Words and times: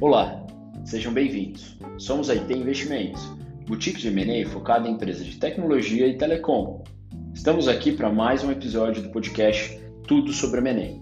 Olá, 0.00 0.46
sejam 0.82 1.12
bem-vindos. 1.12 1.76
Somos 1.98 2.30
a 2.30 2.32
IT 2.32 2.50
Investimentos, 2.54 3.20
boutique 3.68 4.00
de 4.00 4.08
M&A 4.08 4.48
focada 4.48 4.88
em 4.88 4.92
empresas 4.92 5.26
de 5.26 5.38
tecnologia 5.38 6.06
e 6.06 6.16
telecom. 6.16 6.82
Estamos 7.34 7.68
aqui 7.68 7.92
para 7.92 8.10
mais 8.10 8.42
um 8.42 8.50
episódio 8.50 9.02
do 9.02 9.10
podcast 9.10 9.78
Tudo 10.08 10.32
sobre 10.32 10.60
M&A. 10.60 10.98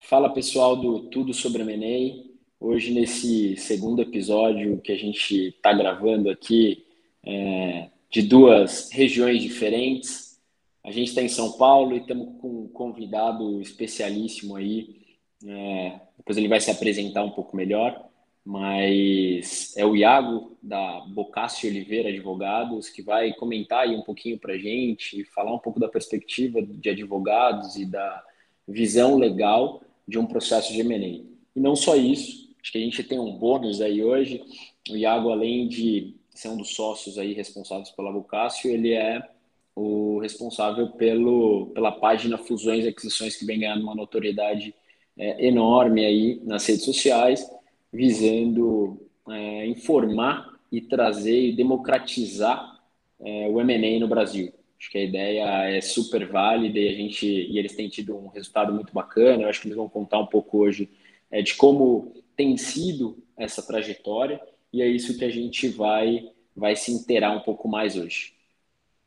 Fala 0.00 0.32
pessoal 0.32 0.76
do 0.76 1.10
Tudo 1.10 1.34
sobre 1.34 1.60
M&A. 1.60 2.24
Hoje 2.58 2.94
nesse 2.94 3.54
segundo 3.58 4.00
episódio 4.00 4.80
que 4.80 4.92
a 4.92 4.96
gente 4.96 5.48
está 5.48 5.74
gravando 5.74 6.30
aqui 6.30 6.86
é, 7.22 7.90
de 8.10 8.22
duas 8.22 8.90
regiões 8.90 9.42
diferentes. 9.42 10.40
A 10.82 10.90
gente 10.90 11.08
está 11.08 11.20
em 11.20 11.28
São 11.28 11.52
Paulo 11.58 11.94
e 11.94 11.98
estamos 11.98 12.40
com 12.40 12.62
um 12.62 12.68
convidado 12.68 13.60
especialíssimo 13.60 14.56
aí 14.56 15.03
é, 15.46 16.00
depois 16.16 16.36
ele 16.38 16.48
vai 16.48 16.60
se 16.60 16.70
apresentar 16.70 17.22
um 17.22 17.30
pouco 17.30 17.56
melhor, 17.56 18.08
mas 18.44 19.74
é 19.76 19.84
o 19.86 19.96
Iago 19.96 20.56
da 20.62 21.00
Bocassi 21.08 21.66
Oliveira 21.66 22.10
Advogados 22.10 22.90
que 22.90 23.02
vai 23.02 23.32
comentar 23.32 23.80
aí 23.80 23.96
um 23.96 24.02
pouquinho 24.02 24.38
para 24.38 24.58
gente, 24.58 25.24
falar 25.26 25.54
um 25.54 25.58
pouco 25.58 25.80
da 25.80 25.88
perspectiva 25.88 26.60
de 26.62 26.90
advogados 26.90 27.76
e 27.76 27.86
da 27.86 28.22
visão 28.68 29.16
legal 29.16 29.82
de 30.06 30.18
um 30.18 30.26
processo 30.26 30.72
de 30.72 30.80
M&A. 30.80 31.24
E 31.56 31.60
não 31.60 31.74
só 31.74 31.96
isso, 31.96 32.54
acho 32.60 32.72
que 32.72 32.78
a 32.78 32.80
gente 32.80 33.02
tem 33.02 33.18
um 33.18 33.32
bônus 33.32 33.80
aí 33.80 34.02
hoje. 34.02 34.42
O 34.90 34.96
Iago, 34.96 35.30
além 35.30 35.66
de 35.68 36.14
ser 36.30 36.48
um 36.48 36.56
dos 36.56 36.74
sócios 36.74 37.16
aí 37.16 37.32
responsáveis 37.32 37.90
pela 37.90 38.12
Bocassi, 38.12 38.68
ele 38.68 38.92
é 38.92 39.26
o 39.74 40.18
responsável 40.18 40.88
pelo, 40.90 41.66
pela 41.74 41.92
página 41.92 42.38
Fusões 42.38 42.84
e 42.84 42.88
Aquisições 42.88 43.36
que 43.36 43.44
vem 43.44 43.60
ganhando 43.60 43.82
uma 43.82 43.94
notoriedade 43.94 44.74
é, 45.18 45.46
enorme 45.46 46.04
aí 46.04 46.40
nas 46.44 46.66
redes 46.66 46.84
sociais, 46.84 47.48
visando 47.92 49.00
é, 49.28 49.66
informar 49.66 50.58
e 50.70 50.80
trazer 50.80 51.48
e 51.48 51.52
democratizar 51.52 52.80
é, 53.20 53.48
o 53.48 53.60
M&A 53.60 54.00
no 54.00 54.08
Brasil. 54.08 54.52
Acho 54.78 54.90
que 54.90 54.98
a 54.98 55.04
ideia 55.04 55.76
é 55.76 55.80
super 55.80 56.26
válida 56.26 56.78
e 56.78 56.88
a 56.88 56.92
gente 56.92 57.26
e 57.26 57.58
eles 57.58 57.74
têm 57.74 57.88
tido 57.88 58.16
um 58.16 58.28
resultado 58.28 58.72
muito 58.72 58.92
bacana. 58.92 59.44
Eu 59.44 59.48
acho 59.48 59.60
que 59.60 59.68
eles 59.68 59.76
vão 59.76 59.88
contar 59.88 60.18
um 60.18 60.26
pouco 60.26 60.58
hoje 60.58 60.90
é, 61.30 61.40
de 61.40 61.54
como 61.54 62.12
tem 62.36 62.56
sido 62.56 63.16
essa 63.36 63.62
trajetória 63.62 64.40
e 64.72 64.82
é 64.82 64.86
isso 64.86 65.16
que 65.16 65.24
a 65.24 65.30
gente 65.30 65.68
vai 65.68 66.28
vai 66.56 66.76
se 66.76 66.92
inteirar 66.92 67.36
um 67.36 67.40
pouco 67.40 67.66
mais 67.66 67.96
hoje. 67.96 68.34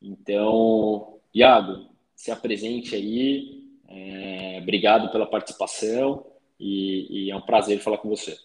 Então, 0.01 1.17
Iago, 1.33 1.85
se 2.15 2.31
apresente 2.31 2.95
aí, 2.95 3.56
é, 3.87 4.59
obrigado 4.61 5.11
pela 5.11 5.25
participação 5.25 6.25
e, 6.59 7.27
e, 7.27 7.31
é 7.31 7.35
um 7.35 7.41
prazer 7.41 7.79
falar 7.79 7.97
com 7.97 8.09
você. 8.09 8.35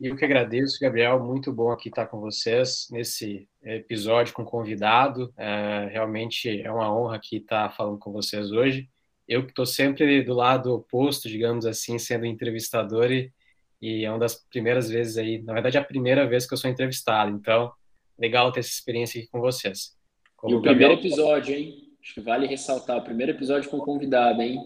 Eu 0.00 0.16
que 0.16 0.24
agradeço, 0.24 0.80
Gabriel. 0.80 1.22
Muito 1.22 1.52
bom 1.52 1.70
aqui 1.70 1.88
estar 1.88 2.06
com 2.06 2.20
vocês 2.20 2.88
nesse 2.90 3.48
episódio 3.62 4.32
com 4.32 4.44
convidado. 4.44 5.32
É, 5.36 5.88
realmente 5.92 6.60
é 6.60 6.70
uma 6.70 6.94
honra 6.94 7.16
aqui 7.16 7.36
estar 7.36 7.70
falando 7.70 7.98
com 7.98 8.10
vocês 8.10 8.50
hoje. 8.50 8.88
Eu 9.28 9.44
que 9.44 9.50
estou 9.50 9.66
sempre 9.66 10.22
do 10.22 10.34
lado 10.34 10.74
oposto, 10.74 11.28
digamos 11.28 11.64
assim, 11.66 11.98
sendo 11.98 12.26
entrevistador 12.26 13.12
e, 13.12 13.30
e 13.80 14.04
é 14.04 14.10
uma 14.10 14.18
das 14.18 14.34
primeiras 14.34 14.88
vezes 14.88 15.16
aí, 15.16 15.42
na 15.42 15.52
verdade, 15.52 15.76
é 15.76 15.80
a 15.80 15.84
primeira 15.84 16.26
vez 16.26 16.46
que 16.46 16.54
eu 16.54 16.58
sou 16.58 16.70
entrevistado. 16.70 17.30
Então, 17.30 17.70
legal 18.18 18.50
ter 18.52 18.60
essa 18.60 18.70
experiência 18.70 19.20
aqui 19.20 19.30
com 19.30 19.40
vocês. 19.40 19.96
Como 20.36 20.54
e 20.54 20.56
o 20.56 20.60
Gabriel... 20.60 20.96
primeiro 20.96 21.08
episódio, 21.08 21.54
hein? 21.54 21.89
Acho 22.02 22.14
que 22.14 22.20
vale 22.20 22.46
ressaltar 22.46 22.96
o 22.96 23.04
primeiro 23.04 23.32
episódio 23.32 23.68
com 23.70 23.78
convidado, 23.78 24.40
hein? 24.40 24.58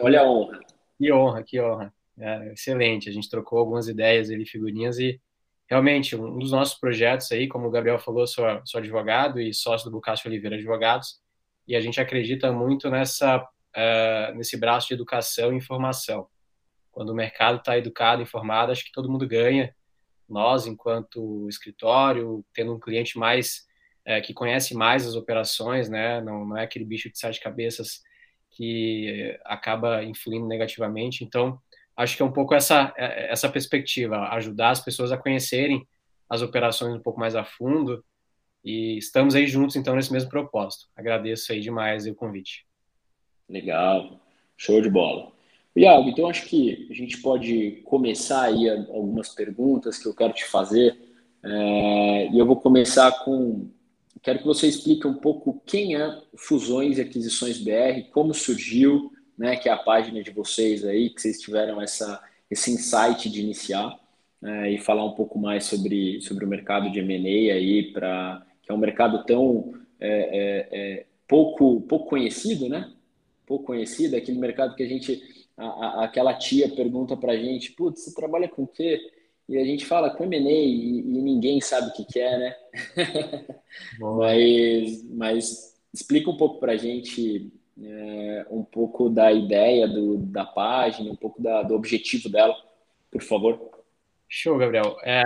Olha 0.00 0.20
a 0.20 0.30
honra. 0.30 0.60
Que 0.98 1.12
honra, 1.12 1.42
que 1.42 1.60
honra. 1.60 1.92
É, 2.18 2.52
excelente. 2.52 3.08
A 3.08 3.12
gente 3.12 3.28
trocou 3.28 3.58
algumas 3.58 3.88
ideias 3.88 4.30
ali, 4.30 4.46
figurinhas, 4.46 4.98
e 4.98 5.20
realmente 5.68 6.16
um 6.16 6.38
dos 6.38 6.52
nossos 6.52 6.78
projetos 6.78 7.30
aí, 7.32 7.48
como 7.48 7.66
o 7.66 7.70
Gabriel 7.70 7.98
falou, 7.98 8.26
sou, 8.26 8.44
sou 8.64 8.78
advogado 8.78 9.40
e 9.40 9.52
sócio 9.52 9.90
do 9.90 9.96
Bucácio 9.96 10.28
Oliveira 10.28 10.56
Advogados, 10.56 11.20
e 11.66 11.74
a 11.74 11.80
gente 11.80 12.00
acredita 12.00 12.52
muito 12.52 12.88
nessa, 12.88 13.38
uh, 13.42 14.34
nesse 14.36 14.56
braço 14.56 14.88
de 14.88 14.94
educação 14.94 15.52
e 15.52 15.56
informação. 15.56 16.28
Quando 16.92 17.10
o 17.10 17.14
mercado 17.14 17.58
está 17.58 17.76
educado, 17.76 18.22
informado, 18.22 18.72
acho 18.72 18.84
que 18.84 18.92
todo 18.92 19.10
mundo 19.10 19.26
ganha. 19.26 19.74
Nós, 20.28 20.66
enquanto 20.66 21.48
escritório, 21.48 22.44
tendo 22.54 22.74
um 22.74 22.80
cliente 22.80 23.18
mais 23.18 23.66
é, 24.06 24.20
que 24.20 24.32
conhece 24.32 24.72
mais 24.74 25.04
as 25.04 25.16
operações, 25.16 25.88
né? 25.88 26.20
Não, 26.20 26.46
não 26.46 26.56
é 26.56 26.62
aquele 26.62 26.84
bicho 26.84 27.10
de 27.10 27.18
sete 27.18 27.40
cabeças 27.40 28.00
que 28.52 29.36
acaba 29.44 30.04
influindo 30.04 30.46
negativamente. 30.46 31.24
Então, 31.24 31.58
acho 31.96 32.16
que 32.16 32.22
é 32.22 32.24
um 32.24 32.32
pouco 32.32 32.54
essa 32.54 32.94
é, 32.96 33.30
essa 33.30 33.48
perspectiva, 33.48 34.28
ajudar 34.30 34.70
as 34.70 34.80
pessoas 34.80 35.10
a 35.10 35.18
conhecerem 35.18 35.86
as 36.28 36.40
operações 36.40 36.94
um 36.94 37.00
pouco 37.00 37.18
mais 37.18 37.34
a 37.34 37.44
fundo. 37.44 38.04
E 38.64 38.96
estamos 38.96 39.34
aí 39.34 39.46
juntos, 39.46 39.76
então, 39.76 39.94
nesse 39.94 40.12
mesmo 40.12 40.30
propósito. 40.30 40.86
Agradeço 40.96 41.52
aí 41.52 41.60
demais 41.60 42.06
o 42.06 42.14
convite. 42.14 42.64
Legal, 43.48 44.20
show 44.56 44.80
de 44.80 44.90
bola. 44.90 45.32
Iago, 45.76 46.08
então 46.08 46.28
acho 46.28 46.46
que 46.46 46.88
a 46.90 46.94
gente 46.94 47.18
pode 47.18 47.82
começar 47.84 48.44
aí 48.44 48.68
algumas 48.68 49.28
perguntas 49.28 49.98
que 49.98 50.08
eu 50.08 50.14
quero 50.14 50.32
te 50.32 50.44
fazer. 50.46 50.96
É, 51.44 52.28
e 52.28 52.38
eu 52.38 52.46
vou 52.46 52.56
começar 52.56 53.12
com 53.24 53.70
Quero 54.22 54.38
que 54.38 54.44
você 54.44 54.66
explique 54.66 55.06
um 55.06 55.14
pouco 55.14 55.62
quem 55.66 55.96
é 55.96 56.22
Fusões 56.36 56.98
e 56.98 57.00
Aquisições 57.00 57.58
BR, 57.58 58.10
como 58.12 58.34
surgiu, 58.34 59.12
né, 59.36 59.56
que 59.56 59.68
é 59.68 59.72
a 59.72 59.76
página 59.76 60.22
de 60.22 60.30
vocês 60.30 60.84
aí, 60.84 61.10
que 61.10 61.20
vocês 61.20 61.40
tiveram 61.40 61.80
essa, 61.80 62.22
esse 62.50 62.70
insight 62.70 63.28
de 63.30 63.40
iniciar, 63.40 63.98
né, 64.40 64.72
e 64.72 64.78
falar 64.78 65.04
um 65.04 65.12
pouco 65.12 65.38
mais 65.38 65.64
sobre, 65.64 66.20
sobre 66.22 66.44
o 66.44 66.48
mercado 66.48 66.90
de 66.90 67.00
M&A 67.00 67.54
aí, 67.54 67.92
pra, 67.92 68.44
que 68.62 68.72
é 68.72 68.74
um 68.74 68.78
mercado 68.78 69.24
tão 69.24 69.74
é, 70.00 70.08
é, 70.08 70.68
é, 70.72 71.06
pouco, 71.28 71.80
pouco 71.82 72.10
conhecido, 72.10 72.68
né? 72.68 72.92
Pouco 73.46 73.66
conhecido, 73.66 74.16
aquele 74.16 74.38
mercado 74.38 74.74
que 74.74 74.82
a 74.82 74.88
gente, 74.88 75.22
a, 75.56 75.66
a, 75.66 76.04
aquela 76.04 76.34
tia 76.34 76.68
pergunta 76.68 77.16
para 77.16 77.32
a 77.32 77.36
gente, 77.36 77.72
putz, 77.72 78.02
você 78.02 78.14
trabalha 78.14 78.48
com 78.48 78.64
o 78.64 78.66
quê? 78.66 79.00
E 79.48 79.56
a 79.56 79.64
gente 79.64 79.86
fala 79.86 80.10
com 80.10 80.24
M&A 80.24 80.50
e, 80.50 80.98
e, 80.98 81.22
ninguém 81.22 81.60
sabe 81.60 81.88
o 81.88 81.92
que, 81.92 82.04
que 82.04 82.18
é, 82.18 82.38
né? 82.38 82.56
mas, 84.00 85.04
mas 85.04 85.76
explica 85.94 86.30
um 86.30 86.36
pouco 86.36 86.58
para 86.58 86.72
a 86.72 86.76
gente 86.76 87.52
é, 87.80 88.46
um 88.50 88.64
pouco 88.64 89.08
da 89.08 89.32
ideia 89.32 89.86
do, 89.86 90.18
da 90.18 90.44
página, 90.44 91.10
um 91.10 91.16
pouco 91.16 91.40
da, 91.40 91.62
do 91.62 91.74
objetivo 91.74 92.28
dela, 92.28 92.56
por 93.10 93.22
favor. 93.22 93.76
Show, 94.28 94.58
Gabriel. 94.58 94.96
É, 95.04 95.22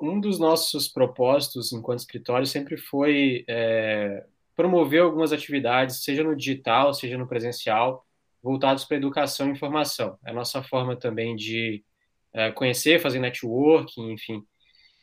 um 0.00 0.20
dos 0.20 0.38
nossos 0.38 0.86
propósitos 0.86 1.72
enquanto 1.72 1.98
escritório 1.98 2.46
sempre 2.46 2.76
foi 2.76 3.44
é, 3.48 4.24
promover 4.54 5.02
algumas 5.02 5.32
atividades, 5.32 6.04
seja 6.04 6.22
no 6.22 6.36
digital, 6.36 6.94
seja 6.94 7.18
no 7.18 7.26
presencial, 7.26 8.06
voltados 8.40 8.84
para 8.84 8.96
educação 8.96 9.48
e 9.48 9.52
informação. 9.52 10.16
É 10.24 10.30
a 10.30 10.34
nossa 10.34 10.62
forma 10.62 10.94
também 10.94 11.34
de 11.34 11.84
é, 12.32 12.50
conhecer, 12.52 13.00
fazer 13.00 13.18
networking, 13.18 14.12
enfim. 14.12 14.42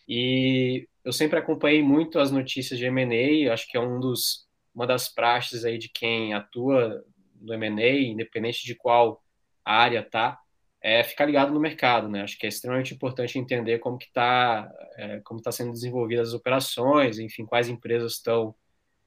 E 0.08 0.88
eu 1.04 1.12
sempre 1.12 1.40
acompanhei 1.40 1.82
muito 1.82 2.20
as 2.20 2.32
notícias 2.32 2.80
de 2.80 2.86
M&A, 2.86 3.52
acho 3.54 3.68
que 3.68 3.78
é 3.78 3.80
um 3.80 4.00
dos, 4.00 4.48
uma 4.74 4.86
das 4.86 5.10
praxes 5.10 5.66
aí 5.66 5.78
de 5.78 5.90
quem 5.90 6.34
atua 6.34 7.04
no 7.42 7.54
M&A, 7.54 8.00
independente 8.02 8.66
de 8.66 8.76
qual 8.76 9.24
área 9.64 10.04
tá, 10.04 10.40
é 10.82 11.04
ficar 11.04 11.26
ligado 11.26 11.52
no 11.52 11.60
mercado, 11.60 12.08
né? 12.08 12.22
Acho 12.22 12.38
que 12.38 12.46
é 12.46 12.50
extremamente 12.50 12.94
importante 12.94 13.40
entender 13.40 13.80
como 13.80 13.98
que 13.98 14.06
está 14.06 14.72
é, 14.98 15.20
como 15.24 15.42
tá 15.42 15.52
sendo 15.52 15.72
desenvolvidas 15.72 16.30
as 16.30 16.34
operações, 16.36 17.18
enfim, 17.18 17.44
quais 17.44 17.68
empresas 17.68 18.14
estão 18.14 18.54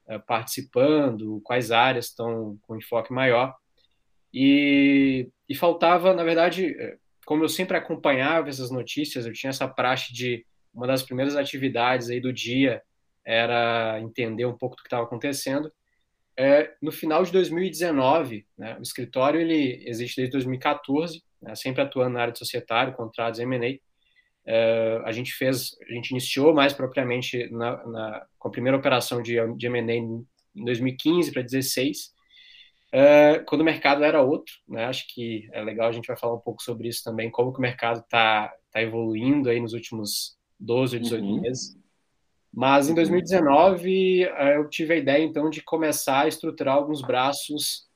é, 0.07 0.19
participando, 0.19 1.39
quais 1.41 1.71
áreas 1.71 2.07
estão 2.07 2.57
com 2.63 2.75
enfoque 2.75 3.13
maior. 3.13 3.55
E, 4.33 5.29
e 5.47 5.55
faltava, 5.55 6.13
na 6.13 6.23
verdade, 6.23 6.75
é, 6.77 6.97
como 7.29 7.43
eu 7.43 7.47
sempre 7.47 7.77
acompanhava 7.77 8.49
essas 8.49 8.71
notícias, 8.71 9.23
eu 9.23 9.31
tinha 9.31 9.51
essa 9.51 9.67
praxe 9.67 10.11
de 10.11 10.43
uma 10.73 10.87
das 10.87 11.03
primeiras 11.03 11.35
atividades 11.35 12.09
aí 12.09 12.19
do 12.19 12.33
dia 12.33 12.81
era 13.23 13.99
entender 14.01 14.45
um 14.47 14.57
pouco 14.57 14.75
do 14.75 14.81
que 14.81 14.87
estava 14.87 15.03
acontecendo. 15.03 15.71
É, 16.35 16.73
no 16.81 16.91
final 16.91 17.23
de 17.23 17.31
2019, 17.31 18.47
né, 18.57 18.75
o 18.79 18.81
escritório 18.81 19.39
ele 19.39 19.79
existe 19.87 20.15
desde 20.15 20.31
2014, 20.31 21.21
né, 21.39 21.53
sempre 21.53 21.83
atuando 21.83 22.15
na 22.15 22.21
área 22.21 22.33
de 22.33 22.39
societário, 22.39 22.95
contratos, 22.95 23.39
M&A. 23.39 23.79
É, 24.43 24.99
a 25.05 25.11
gente 25.11 25.31
fez, 25.31 25.77
a 25.87 25.93
gente 25.93 26.09
iniciou 26.09 26.51
mais 26.51 26.73
propriamente 26.73 27.47
na, 27.51 27.85
na, 27.85 28.25
com 28.39 28.47
a 28.47 28.51
primeira 28.51 28.75
operação 28.75 29.21
de, 29.21 29.35
de 29.55 29.67
M&A 29.67 29.93
em 29.93 30.25
2015 30.65 31.31
para 31.31 31.43
2016, 31.43 32.11
Uh, 32.91 33.45
quando 33.45 33.61
o 33.61 33.65
mercado 33.65 34.03
era 34.03 34.21
outro, 34.21 34.53
né? 34.67 34.85
Acho 34.85 35.05
que 35.13 35.47
é 35.53 35.61
legal 35.61 35.89
a 35.89 35.91
gente 35.91 36.07
vai 36.07 36.17
falar 36.17 36.33
um 36.33 36.39
pouco 36.39 36.61
sobre 36.63 36.87
isso 36.87 37.03
também, 37.03 37.29
como 37.29 37.53
que 37.53 37.59
o 37.59 37.61
mercado 37.61 37.99
está 37.99 38.51
tá 38.71 38.81
evoluindo 38.81 39.47
aí 39.47 39.59
nos 39.59 39.73
últimos 39.73 40.35
12 40.59 40.97
ou 40.97 41.03
18 41.03 41.23
uhum. 41.23 41.41
meses. 41.41 41.77
Mas 42.51 42.89
em 42.89 42.95
2019 42.95 44.25
uh, 44.25 44.27
eu 44.55 44.67
tive 44.69 44.95
a 44.95 44.97
ideia 44.97 45.23
então 45.23 45.51
de 45.51 45.61
começar 45.61 46.21
a 46.21 46.27
estruturar 46.27 46.75
alguns 46.75 47.03
braços 47.03 47.87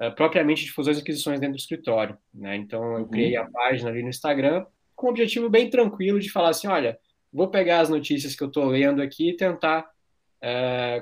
uh, 0.00 0.14
propriamente 0.14 0.64
de 0.64 0.72
fusões 0.72 0.96
e 0.96 1.02
aquisições 1.02 1.38
dentro 1.40 1.56
do 1.56 1.60
escritório. 1.60 2.16
Né? 2.32 2.56
Então, 2.56 2.82
eu 2.94 3.00
uhum. 3.00 3.08
criei 3.08 3.36
a 3.36 3.44
página 3.50 3.90
ali 3.90 4.02
no 4.02 4.08
Instagram 4.08 4.64
com 4.96 5.08
um 5.08 5.10
objetivo 5.10 5.50
bem 5.50 5.68
tranquilo 5.68 6.18
de 6.18 6.30
falar 6.30 6.48
assim, 6.48 6.66
olha, 6.68 6.98
vou 7.30 7.48
pegar 7.48 7.80
as 7.80 7.90
notícias 7.90 8.34
que 8.34 8.42
eu 8.42 8.48
estou 8.48 8.64
lendo 8.64 9.02
aqui 9.02 9.30
e 9.30 9.36
tentar 9.36 9.86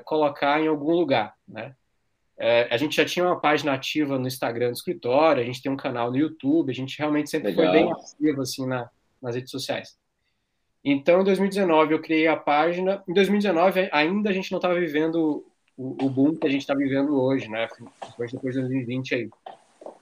colocar 0.03 0.59
em 0.59 0.67
algum 0.67 0.93
lugar. 0.93 1.33
Né? 1.47 1.75
Uh, 2.37 2.69
a 2.69 2.77
gente 2.77 2.95
já 2.95 3.03
tinha 3.03 3.25
uma 3.25 3.39
página 3.39 3.73
ativa 3.73 4.19
no 4.19 4.27
Instagram 4.27 4.67
do 4.67 4.75
escritório, 4.75 5.41
a 5.41 5.45
gente 5.45 5.61
tem 5.61 5.71
um 5.71 5.77
canal 5.77 6.11
no 6.11 6.17
YouTube, 6.17 6.69
a 6.69 6.75
gente 6.75 6.97
realmente 6.97 7.31
sempre 7.31 7.49
Legal. 7.49 7.65
foi 7.65 7.73
bem 7.73 7.91
ativo 7.91 8.41
assim, 8.41 8.67
na, 8.67 8.89
nas 9.21 9.35
redes 9.35 9.49
sociais. 9.49 9.97
Então, 10.83 11.21
em 11.21 11.23
2019, 11.23 11.93
eu 11.93 12.01
criei 12.01 12.27
a 12.27 12.37
página. 12.37 13.03
Em 13.07 13.13
2019, 13.13 13.89
ainda 13.91 14.29
a 14.29 14.33
gente 14.33 14.51
não 14.51 14.57
estava 14.57 14.79
vivendo 14.79 15.43
o, 15.75 16.05
o, 16.05 16.09
boom 16.09 16.35
que 16.35 16.47
a 16.47 16.49
gente 16.49 16.61
está 16.61 16.75
vivendo 16.75 17.19
hoje, 17.19 17.49
né? 17.49 17.67
Depois, 18.05 18.31
depois 18.31 18.53
de 18.53 18.61
2020 18.61 19.15
aí. 19.15 19.29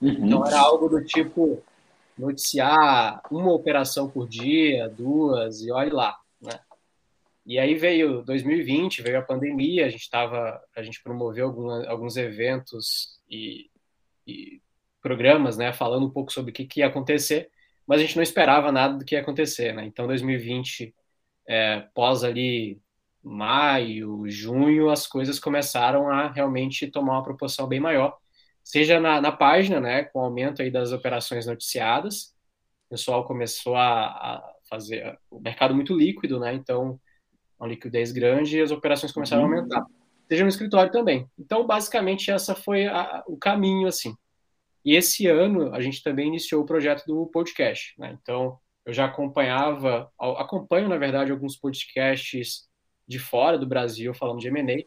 Uhum. 0.00 0.26
Então, 0.26 0.46
era 0.46 0.60
algo 0.60 0.88
do 0.88 1.02
tipo 1.02 1.62
noticiar 2.16 3.20
uma 3.30 3.52
operação 3.52 4.08
por 4.08 4.28
dia, 4.28 4.88
duas, 4.88 5.62
e 5.62 5.70
olhe 5.70 5.90
lá? 5.90 6.16
E 7.46 7.58
aí 7.58 7.74
veio 7.76 8.22
2020, 8.22 9.02
veio 9.02 9.18
a 9.18 9.22
pandemia, 9.22 9.86
a 9.86 9.88
gente 9.88 10.02
estava, 10.02 10.60
a 10.76 10.82
gente 10.82 11.02
promoveu 11.02 11.46
alguns 11.88 12.16
eventos 12.16 13.20
e, 13.30 13.70
e, 14.26 14.60
programas, 15.00 15.56
né, 15.56 15.72
falando 15.72 16.06
um 16.06 16.10
pouco 16.10 16.32
sobre 16.32 16.50
o 16.50 16.54
que, 16.54 16.66
que 16.66 16.80
ia 16.80 16.86
acontecer 16.86 17.50
mas 17.86 18.00
a 18.00 18.04
gente 18.04 18.16
não 18.16 18.22
esperava 18.22 18.72
nada 18.72 18.98
do 18.98 19.04
que 19.04 19.14
ia 19.14 19.20
acontecer, 19.20 19.72
né? 19.72 19.86
Então, 19.86 20.06
2020, 20.06 20.94
é, 21.48 21.80
pós 21.94 22.24
ali 22.24 22.80
maio, 23.22 24.28
junho, 24.28 24.90
as 24.90 25.06
coisas 25.06 25.38
começaram 25.38 26.10
a 26.10 26.28
realmente 26.30 26.88
tomar 26.90 27.14
uma 27.14 27.22
proporção 27.22 27.66
bem 27.68 27.80
maior, 27.80 28.18
seja 28.62 29.00
na, 29.00 29.20
na 29.20 29.32
página, 29.32 29.80
né, 29.80 30.04
com 30.04 30.20
o 30.20 30.22
aumento 30.24 30.62
aí 30.62 30.70
das 30.70 30.92
operações 30.92 31.46
noticiadas, 31.46 32.34
o 32.86 32.90
pessoal 32.90 33.26
começou 33.26 33.76
a, 33.76 34.06
a 34.06 34.54
fazer 34.68 35.18
o 35.30 35.40
mercado 35.40 35.74
muito 35.74 35.96
líquido, 35.96 36.40
né? 36.40 36.54
Então, 36.54 37.00
uma 37.58 37.68
liquidez 37.68 38.12
grande 38.12 38.58
e 38.58 38.62
as 38.62 38.70
operações 38.70 39.12
começaram 39.12 39.44
uhum. 39.44 39.52
a 39.52 39.56
aumentar. 39.56 39.86
Seja 40.28 40.42
no 40.42 40.48
escritório 40.48 40.90
também. 40.90 41.28
Então, 41.38 41.66
basicamente, 41.66 42.30
essa 42.30 42.54
foi 42.54 42.86
a, 42.86 43.22
o 43.26 43.36
caminho, 43.36 43.86
assim. 43.86 44.14
E 44.84 44.94
esse 44.94 45.26
ano 45.26 45.74
a 45.74 45.80
gente 45.80 46.02
também 46.02 46.28
iniciou 46.28 46.62
o 46.62 46.66
projeto 46.66 47.04
do 47.06 47.26
podcast. 47.26 47.94
Né? 47.98 48.16
Então, 48.20 48.58
eu 48.84 48.92
já 48.92 49.04
acompanhava, 49.04 50.10
acompanho, 50.18 50.88
na 50.88 50.96
verdade, 50.96 51.32
alguns 51.32 51.56
podcasts 51.56 52.68
de 53.06 53.18
fora 53.18 53.58
do 53.58 53.66
Brasil 53.66 54.12
falando 54.14 54.40
de 54.40 54.48
M&A. 54.48 54.84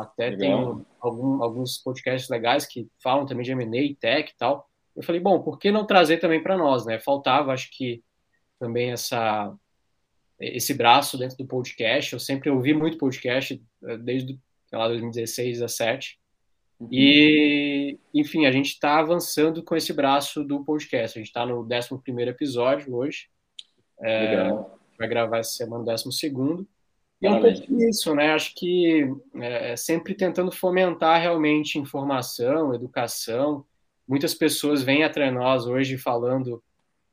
Até 0.00 0.30
Legal. 0.30 0.38
tem 0.38 0.86
algum, 1.00 1.42
alguns 1.42 1.78
podcasts 1.78 2.30
legais 2.30 2.64
que 2.64 2.88
falam 3.02 3.26
também 3.26 3.44
de 3.44 3.52
M&A 3.52 3.82
e 3.82 3.94
tech 3.94 4.30
e 4.30 4.36
tal. 4.36 4.68
Eu 4.94 5.02
falei, 5.02 5.20
bom, 5.20 5.40
por 5.42 5.58
que 5.58 5.70
não 5.70 5.86
trazer 5.86 6.18
também 6.18 6.42
para 6.42 6.56
nós? 6.56 6.86
Né? 6.86 6.98
Faltava, 7.00 7.52
acho 7.52 7.68
que, 7.72 8.02
também 8.58 8.90
essa 8.90 9.54
esse 10.40 10.74
braço 10.74 11.18
dentro 11.18 11.36
do 11.36 11.46
podcast. 11.46 12.12
Eu 12.12 12.20
sempre 12.20 12.50
ouvi 12.50 12.72
muito 12.72 12.98
podcast 12.98 13.60
eh, 13.84 13.96
desde, 13.98 14.38
sei 14.66 14.78
lá, 14.78 14.88
2016, 14.88 15.58
2017. 15.58 16.18
Uhum. 16.80 16.88
E, 16.92 17.98
enfim, 18.14 18.46
a 18.46 18.52
gente 18.52 18.68
está 18.68 18.98
avançando 18.98 19.62
com 19.62 19.74
esse 19.74 19.92
braço 19.92 20.44
do 20.44 20.64
podcast. 20.64 21.18
A 21.18 21.20
gente 21.20 21.28
está 21.28 21.44
no 21.44 21.60
11 21.62 22.28
episódio 22.28 22.94
hoje. 22.94 23.28
É, 24.00 24.30
Legal. 24.30 24.78
Vai 24.96 25.08
gravar 25.08 25.38
essa 25.38 25.52
semana 25.52 25.82
o 25.82 25.86
12. 25.86 26.66
E 27.20 27.26
é 27.26 27.30
um 27.30 27.40
pouco 27.40 27.82
isso, 27.82 28.14
né? 28.14 28.32
Acho 28.32 28.54
que 28.54 29.12
é, 29.36 29.72
é, 29.72 29.76
sempre 29.76 30.14
tentando 30.14 30.52
fomentar 30.52 31.20
realmente 31.20 31.78
informação, 31.78 32.72
educação. 32.72 33.64
Muitas 34.06 34.34
pessoas 34.34 34.82
vêm 34.82 35.02
atrás 35.02 35.34
nós 35.34 35.66
hoje 35.66 35.98
falando 35.98 36.62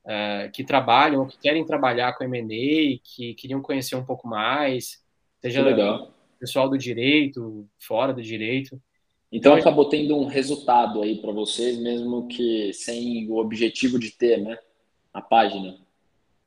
é, 0.05 0.49
que 0.53 0.63
trabalham, 0.63 1.25
que 1.27 1.37
querem 1.37 1.65
trabalhar 1.65 2.13
com 2.13 2.23
M&A, 2.23 2.99
que 3.03 3.33
queriam 3.33 3.61
conhecer 3.61 3.95
um 3.95 4.05
pouco 4.05 4.27
mais, 4.27 5.03
seja 5.41 5.61
legal. 5.61 6.13
pessoal 6.39 6.69
do 6.69 6.77
direito, 6.77 7.67
fora 7.79 8.13
do 8.13 8.21
direito. 8.21 8.81
Então 9.31 9.55
acabou 9.55 9.89
tendo 9.89 10.15
um 10.15 10.27
resultado 10.27 11.01
aí 11.01 11.19
para 11.19 11.31
vocês, 11.31 11.77
mesmo 11.77 12.27
que 12.27 12.71
sem 12.73 13.29
o 13.29 13.37
objetivo 13.37 13.99
de 13.99 14.11
ter, 14.11 14.37
né? 14.37 14.57
A 15.13 15.21
página. 15.21 15.77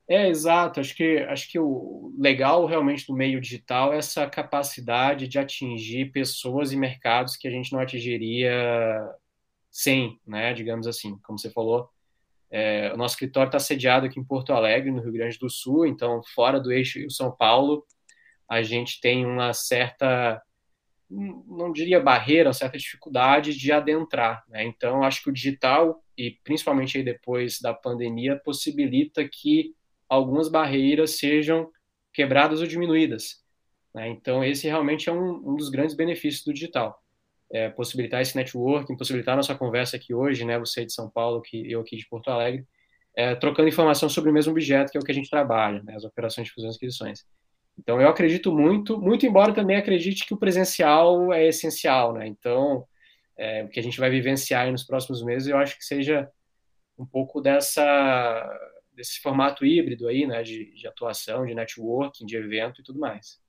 É, 0.09 0.29
exato. 0.29 0.81
Acho 0.81 0.97
que, 0.97 1.19
acho 1.19 1.51
que 1.51 1.59
o 1.59 2.15
legal 2.19 2.65
realmente 2.65 3.07
do 3.07 3.15
meio 3.15 3.41
digital 3.41 3.93
é 3.93 3.99
essa 3.99 4.27
capacidade 4.27 5.29
de 5.29 5.39
atingir 5.39 6.13
pessoas 6.13 6.73
e 6.73 6.77
mercados 6.77 7.37
que 7.37 7.47
a 7.47 7.51
gente 7.51 7.73
não 7.73 7.81
atingiria 7.81 8.51
sem, 9.71 10.19
né? 10.27 10.55
Digamos 10.55 10.87
assim, 10.87 11.19
como 11.19 11.39
você 11.39 11.51
falou. 11.51 11.91
É, 12.51 12.93
o 12.95 12.97
nosso 12.97 13.15
escritório 13.15 13.49
está 13.49 13.59
sediado 13.59 14.07
aqui 14.07 14.19
em 14.19 14.25
Porto 14.25 14.53
Alegre, 14.53 14.91
no 14.91 15.03
Rio 15.03 15.13
Grande 15.13 15.39
do 15.39 15.51
Sul, 15.51 15.87
então 15.87 16.23
fora 16.35 16.59
do 16.59 16.73
eixo 16.73 17.11
São 17.11 17.31
Paulo, 17.31 17.85
a 18.49 18.63
gente 18.63 19.01
tem 19.01 19.27
uma 19.27 19.53
certa 19.53 20.43
não 21.11 21.73
diria 21.73 22.01
barreira, 22.01 22.49
uma 22.49 22.55
certa 22.55 22.77
dificuldade 22.77 23.57
de 23.57 23.73
adentrar. 23.73 24.45
Né? 24.49 24.65
Então, 24.65 25.03
acho 25.03 25.23
que 25.23 25.31
o 25.31 25.33
digital, 25.33 26.05
e 26.17 26.33
principalmente 26.45 26.99
aí 26.99 27.05
depois 27.05 27.61
da 27.61 27.73
pandemia, 27.73 28.37
possibilita 28.37 29.27
que 29.27 29.75
algumas 30.09 30.49
barreiras 30.49 31.13
sejam 31.13 31.71
quebradas 32.13 32.61
ou 32.61 32.67
diminuídas. 32.67 33.43
Né? 33.95 34.09
Então, 34.09 34.45
esse 34.45 34.67
realmente 34.67 35.09
é 35.09 35.13
um, 35.13 35.51
um, 35.51 35.57
dos 35.57 35.71
grandes 35.71 35.97
benefícios 35.97 36.45
do 36.45 36.53
digital. 36.53 37.03
É, 37.51 37.71
possibilitar 37.71 38.21
esse 38.21 38.37
networking, 38.37 38.97
possibilitar 38.97 39.35
nossa 39.35 39.55
conversa 39.55 39.97
aqui 39.97 40.13
hoje, 40.13 40.45
né? 40.45 40.59
você 40.59 40.85
de 40.85 40.93
São 40.93 41.09
Paulo, 41.09 41.41
que 41.41 41.71
eu 41.71 41.81
aqui 41.81 41.97
de 41.97 42.07
Porto 42.07 42.31
Alegre, 42.31 42.67
é, 43.17 43.35
trocando 43.35 43.69
informação 43.69 44.09
sobre 44.09 44.31
o 44.31 44.33
mesmo 44.35 44.53
objeto, 44.53 44.93
que 44.93 44.99
é 44.99 45.01
o 45.01 45.05
que 45.05 45.11
a 45.11 45.15
gente 45.15 45.31
trabalha, 45.31 45.83
né? 45.83 45.95
as 45.97 46.05
operações 46.05 46.47
de 46.47 46.53
fusões 46.53 46.75
e 46.75 46.77
aquisições. 46.77 47.25
Então, 47.79 48.01
eu 48.01 48.09
acredito 48.09 48.53
muito, 48.53 49.01
muito 49.01 49.25
embora 49.25 49.55
também 49.55 49.77
acredite 49.77 50.27
que 50.27 50.35
o 50.35 50.37
presencial 50.37 51.33
é 51.33 51.47
essencial, 51.47 52.13
né? 52.13 52.27
Então, 52.27 52.85
é, 53.37 53.63
o 53.63 53.69
que 53.69 53.79
a 53.79 53.83
gente 53.83 54.01
vai 54.01 54.11
vivenciar 54.11 54.71
nos 54.71 54.83
próximos 54.85 55.23
meses, 55.23 55.49
eu 55.49 55.57
acho 55.57 55.79
que 55.79 55.85
seja 55.85 56.29
um 56.99 57.07
pouco 57.07 57.41
dessa 57.41 58.59
desse 58.93 59.21
formato 59.21 59.65
híbrido 59.65 60.09
aí, 60.09 60.27
né, 60.27 60.43
de, 60.43 60.75
de 60.75 60.89
atuação, 60.89 61.47
de 61.47 61.55
networking, 61.55 62.27
de 62.27 62.37
evento 62.37 62.81
e 62.81 62.85
tudo 62.85 62.99
mais. 62.99 63.41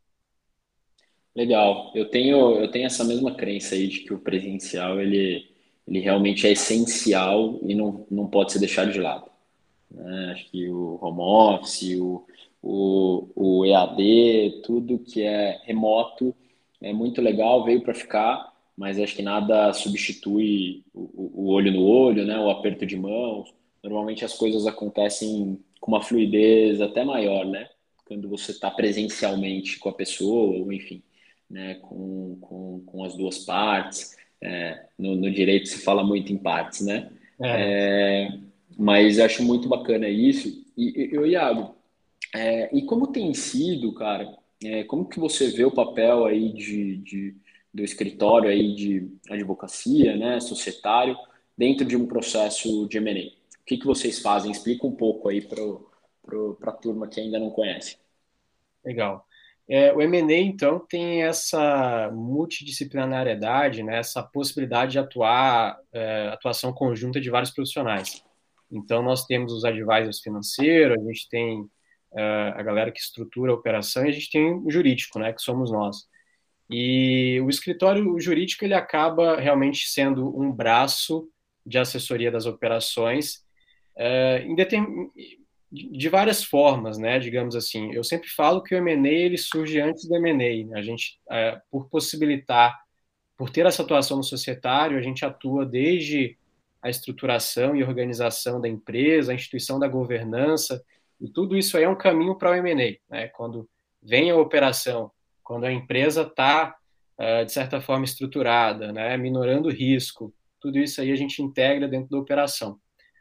Legal. 1.35 1.91
Eu 1.95 2.09
tenho 2.09 2.55
eu 2.55 2.69
tenho 2.69 2.85
essa 2.85 3.03
mesma 3.03 3.33
crença 3.35 3.75
aí 3.75 3.87
de 3.87 4.01
que 4.01 4.13
o 4.13 4.19
presencial 4.19 4.99
ele 4.99 5.49
ele 5.87 5.99
realmente 5.99 6.45
é 6.45 6.51
essencial 6.51 7.59
e 7.63 7.73
não, 7.73 8.05
não 8.11 8.27
pode 8.27 8.51
ser 8.51 8.59
deixado 8.59 8.91
de 8.91 8.99
lado. 8.99 9.29
Né? 9.89 10.31
Acho 10.33 10.51
que 10.51 10.69
o 10.69 10.99
home 11.01 11.21
office, 11.21 11.99
o, 11.99 12.23
o, 12.61 13.27
o 13.35 13.65
EAD, 13.65 14.61
tudo 14.63 14.99
que 14.99 15.23
é 15.23 15.59
remoto 15.63 16.35
é 16.81 16.93
muito 16.93 17.21
legal, 17.21 17.63
veio 17.63 17.81
para 17.81 17.93
ficar, 17.93 18.53
mas 18.77 18.99
acho 18.99 19.15
que 19.15 19.23
nada 19.23 19.73
substitui 19.73 20.83
o, 20.93 21.43
o, 21.43 21.47
olho 21.49 21.71
no 21.71 21.83
olho, 21.83 22.25
né? 22.25 22.39
O 22.39 22.49
aperto 22.49 22.85
de 22.85 22.95
mãos. 22.95 23.53
Normalmente 23.83 24.23
as 24.23 24.33
coisas 24.33 24.65
acontecem 24.67 25.59
com 25.81 25.91
uma 25.91 26.01
fluidez 26.01 26.79
até 26.79 27.03
maior, 27.03 27.45
né? 27.45 27.67
Quando 28.05 28.29
você 28.29 28.51
está 28.51 28.71
presencialmente 28.71 29.79
com 29.79 29.89
a 29.89 29.93
pessoa, 29.93 30.57
ou 30.57 30.71
enfim, 30.71 31.01
né? 31.49 31.75
Com, 31.75 32.37
com, 32.39 32.83
com 32.85 33.03
as 33.03 33.15
duas 33.15 33.39
partes. 33.39 34.17
É, 34.41 34.85
no, 34.97 35.15
no, 35.15 35.31
direito 35.31 35.67
se 35.67 35.79
fala 35.79 36.03
muito 36.03 36.31
em 36.31 36.37
partes, 36.37 36.81
né? 36.81 37.11
É. 37.41 38.27
É, 38.27 38.39
mas 38.77 39.19
acho 39.19 39.43
muito 39.43 39.67
bacana 39.67 40.07
isso. 40.07 40.65
E 40.77 41.09
eu, 41.11 41.25
Iago, 41.25 41.75
é, 42.33 42.73
e 42.75 42.83
como 42.85 43.07
tem 43.07 43.33
sido, 43.33 43.93
cara, 43.93 44.37
é, 44.63 44.83
como 44.83 45.07
que 45.07 45.19
você 45.19 45.49
vê 45.49 45.65
o 45.65 45.71
papel 45.71 46.25
aí 46.25 46.53
de, 46.53 46.97
de, 46.97 47.35
do 47.73 47.83
escritório 47.83 48.49
aí 48.49 48.75
de 48.75 49.11
advocacia, 49.29 50.15
né, 50.15 50.39
societário, 50.39 51.17
dentro 51.57 51.85
de 51.85 51.97
um 51.97 52.05
processo 52.05 52.87
de 52.87 52.97
M&A? 52.97 53.37
O 53.61 53.65
que, 53.65 53.77
que 53.77 53.85
vocês 53.85 54.19
fazem? 54.19 54.51
Explica 54.51 54.87
um 54.87 54.95
pouco 54.95 55.29
aí 55.29 55.41
para 55.41 55.61
a 56.63 56.71
turma 56.71 57.07
que 57.07 57.19
ainda 57.19 57.39
não 57.39 57.49
conhece. 57.51 57.97
Legal. 58.83 59.27
É, 59.71 59.93
o 59.93 60.01
M&A, 60.01 60.39
então, 60.39 60.79
tem 60.79 61.21
essa 61.21 62.09
multidisciplinariedade, 62.11 63.83
né, 63.83 63.99
essa 63.99 64.23
possibilidade 64.23 64.93
de 64.93 64.99
atuar, 64.99 65.77
é, 65.93 66.29
atuação 66.29 66.73
conjunta 66.73 67.21
de 67.21 67.29
vários 67.29 67.51
profissionais. 67.51 68.23
Então, 68.71 69.03
nós 69.03 69.25
temos 69.25 69.53
os 69.53 69.63
advisors 69.63 70.21
financeiros, 70.21 70.97
a 70.97 71.11
gente 71.11 71.29
tem 71.29 71.61
uh, 71.61 72.53
a 72.55 72.63
galera 72.63 72.91
que 72.91 72.99
estrutura 72.99 73.51
a 73.51 73.55
operação, 73.55 74.05
e 74.05 74.09
a 74.09 74.11
gente 74.11 74.31
tem 74.31 74.53
o 74.53 74.71
jurídico, 74.71 75.19
né, 75.19 75.33
que 75.33 75.41
somos 75.41 75.71
nós. 75.71 76.07
E 76.69 77.39
o 77.41 77.49
escritório 77.49 78.19
jurídico 78.19 78.63
ele 78.63 78.75
acaba 78.75 79.39
realmente 79.39 79.87
sendo 79.87 80.39
um 80.39 80.51
braço 80.51 81.27
de 81.65 81.77
assessoria 81.77 82.31
das 82.31 82.45
operações 82.45 83.43
uh, 83.97 84.47
de 85.71 86.09
várias 86.09 86.43
formas, 86.43 86.97
né? 86.97 87.19
Digamos 87.19 87.55
assim, 87.55 87.93
eu 87.93 88.03
sempre 88.03 88.27
falo 88.29 88.63
que 88.63 88.73
o 88.73 88.77
M&A 88.77 89.11
ele 89.11 89.37
surge 89.37 89.79
antes 89.79 90.07
do 90.07 90.15
M&A. 90.15 90.67
Né? 90.67 90.79
A 90.79 90.81
gente, 90.81 91.19
uh, 91.27 91.61
por 91.69 91.87
possibilitar 91.89 92.77
por 93.37 93.49
ter 93.49 93.65
essa 93.65 93.83
atuação 93.83 94.17
no 94.17 94.23
societário, 94.23 94.97
a 94.97 95.01
gente 95.01 95.23
atua 95.23 95.65
desde 95.65 96.37
a 96.81 96.89
estruturação 96.89 97.73
e 97.73 97.83
organização 97.83 98.59
da 98.59 98.67
empresa, 98.67 99.31
a 99.31 99.35
instituição 99.35 99.79
da 99.79 99.87
governança, 99.87 100.83
e 101.21 101.29
tudo 101.29 101.57
isso 101.57 101.77
aí 101.77 101.83
é 101.83 101.89
um 101.89 101.97
caminho 101.97 102.37
para 102.37 102.51
o 102.51 102.53
M&A, 102.55 102.97
né? 103.09 103.27
Quando 103.29 103.69
vem 104.01 104.29
a 104.29 104.35
operação, 104.35 105.11
quando 105.41 105.65
a 105.65 105.71
empresa 105.71 106.23
está, 106.23 106.75
uh, 107.17 107.45
de 107.45 107.51
certa 107.51 107.79
forma, 107.79 108.05
estruturada, 108.05 108.91
né? 108.91 109.15
minorando 109.17 109.69
o 109.69 109.71
risco, 109.71 110.33
tudo 110.59 110.77
isso 110.77 110.99
aí 110.99 111.11
a 111.11 111.15
gente 111.15 111.41
integra 111.41 111.87
dentro 111.87 112.09
da 112.09 112.17
operação. 112.17 112.77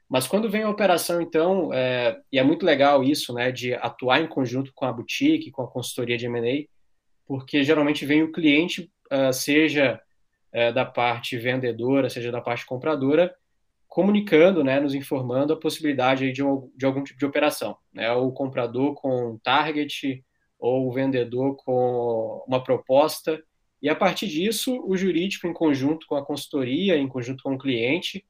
Mas 0.08 0.26
quando 0.26 0.48
vem 0.48 0.62
a 0.62 0.70
operação, 0.70 1.20
então, 1.20 1.72
é, 1.72 2.18
e 2.32 2.38
é 2.38 2.42
muito 2.42 2.64
legal 2.64 3.04
isso, 3.04 3.34
né, 3.34 3.52
de 3.52 3.74
atuar 3.74 4.20
em 4.20 4.26
conjunto 4.26 4.72
com 4.74 4.86
a 4.86 4.92
boutique, 4.92 5.50
com 5.50 5.62
a 5.62 5.70
consultoria 5.70 6.16
de 6.16 6.26
M&A, 6.26 6.66
porque 7.26 7.62
geralmente 7.62 8.06
vem 8.06 8.22
o 8.22 8.32
cliente, 8.32 8.90
uh, 9.12 9.32
seja 9.32 10.00
uh, 10.54 10.72
da 10.72 10.86
parte 10.86 11.36
vendedora, 11.36 12.08
seja 12.08 12.32
da 12.32 12.40
parte 12.40 12.64
compradora, 12.64 13.34
comunicando, 13.86 14.64
né, 14.64 14.80
nos 14.80 14.94
informando 14.94 15.52
a 15.52 15.58
possibilidade 15.58 16.32
de, 16.32 16.42
um, 16.42 16.70
de 16.74 16.86
algum 16.86 17.04
tipo 17.04 17.18
de 17.18 17.26
operação, 17.26 17.76
né, 17.92 18.10
o 18.12 18.32
comprador 18.32 18.94
com 18.94 19.38
target 19.42 20.24
ou 20.58 20.88
o 20.88 20.92
vendedor 20.92 21.54
com 21.56 22.42
uma 22.46 22.64
proposta, 22.64 23.42
e 23.80 23.88
a 23.88 23.94
partir 23.94 24.26
disso, 24.26 24.82
o 24.84 24.96
jurídico, 24.96 25.46
em 25.46 25.52
conjunto 25.52 26.06
com 26.06 26.16
a 26.16 26.24
consultoria, 26.24 26.96
em 26.96 27.06
conjunto 27.06 27.42
com 27.42 27.54
o 27.54 27.58
cliente, 27.58 28.24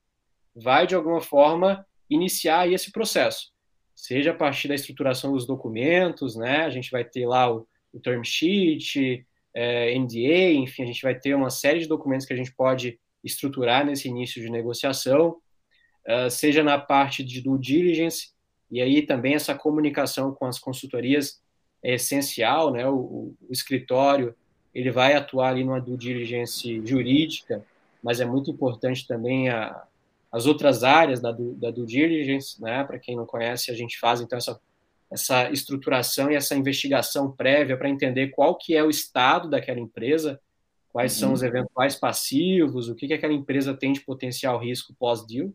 vai, 0.62 0.86
de 0.86 0.94
alguma 0.94 1.20
forma, 1.20 1.86
iniciar 2.08 2.70
esse 2.70 2.90
processo. 2.90 3.52
Seja 3.94 4.30
a 4.30 4.34
partir 4.34 4.68
da 4.68 4.74
estruturação 4.74 5.32
dos 5.32 5.46
documentos, 5.46 6.36
né? 6.36 6.62
A 6.64 6.70
gente 6.70 6.90
vai 6.90 7.04
ter 7.04 7.26
lá 7.26 7.52
o, 7.52 7.66
o 7.92 8.00
term 8.00 8.22
sheet, 8.22 9.26
é, 9.54 9.98
NDA, 9.98 10.52
enfim, 10.52 10.84
a 10.84 10.86
gente 10.86 11.02
vai 11.02 11.14
ter 11.14 11.34
uma 11.34 11.50
série 11.50 11.80
de 11.80 11.88
documentos 11.88 12.26
que 12.26 12.32
a 12.32 12.36
gente 12.36 12.52
pode 12.52 12.98
estruturar 13.24 13.84
nesse 13.84 14.08
início 14.08 14.40
de 14.40 14.50
negociação, 14.50 15.36
uh, 16.06 16.30
seja 16.30 16.62
na 16.62 16.78
parte 16.78 17.24
de 17.24 17.40
due 17.40 17.58
diligence, 17.58 18.30
e 18.70 18.80
aí 18.80 19.02
também 19.02 19.34
essa 19.34 19.54
comunicação 19.54 20.32
com 20.32 20.46
as 20.46 20.58
consultorias 20.58 21.42
é 21.82 21.94
essencial, 21.94 22.72
né? 22.72 22.86
O, 22.86 22.94
o, 22.94 23.36
escritório 23.50 24.34
ele 24.74 24.90
vai 24.90 25.14
atuar 25.14 25.50
ali 25.50 25.64
numa 25.64 25.80
due 25.80 25.96
diligence 25.96 26.80
jurídica, 26.84 27.64
mas 28.02 28.20
é 28.20 28.24
muito 28.24 28.50
importante 28.50 29.06
também 29.06 29.48
a, 29.48 29.82
as 30.30 30.46
outras 30.46 30.84
áreas 30.84 31.20
da, 31.20 31.32
da 31.32 31.70
due 31.70 31.86
diligence, 31.86 32.60
né? 32.60 32.84
Para 32.84 32.98
quem 32.98 33.16
não 33.16 33.26
conhece, 33.26 33.70
a 33.70 33.74
gente 33.74 33.98
faz 33.98 34.20
então 34.20 34.36
essa, 34.36 34.60
essa 35.10 35.50
estruturação 35.50 36.30
e 36.30 36.34
essa 36.34 36.54
investigação 36.54 37.30
prévia 37.30 37.76
para 37.76 37.88
entender 37.88 38.28
qual 38.28 38.56
que 38.56 38.76
é 38.76 38.82
o 38.82 38.90
estado 38.90 39.48
daquela 39.48 39.80
empresa, 39.80 40.40
quais 40.92 41.14
uhum. 41.14 41.20
são 41.20 41.32
os 41.32 41.42
eventuais 41.42 41.96
passivos, 41.96 42.88
o 42.88 42.94
que, 42.94 43.06
que 43.06 43.14
aquela 43.14 43.32
empresa 43.32 43.74
tem 43.74 43.92
de 43.92 44.00
potencial 44.00 44.58
risco 44.58 44.94
pós-deal. 44.98 45.50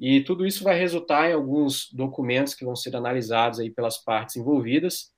E 0.00 0.20
tudo 0.22 0.46
isso 0.46 0.64
vai 0.64 0.78
resultar 0.78 1.30
em 1.30 1.34
alguns 1.34 1.92
documentos 1.92 2.54
que 2.54 2.64
vão 2.64 2.74
ser 2.74 2.96
analisados 2.96 3.60
aí 3.60 3.70
pelas 3.70 3.98
partes 3.98 4.36
envolvidas. 4.36 5.12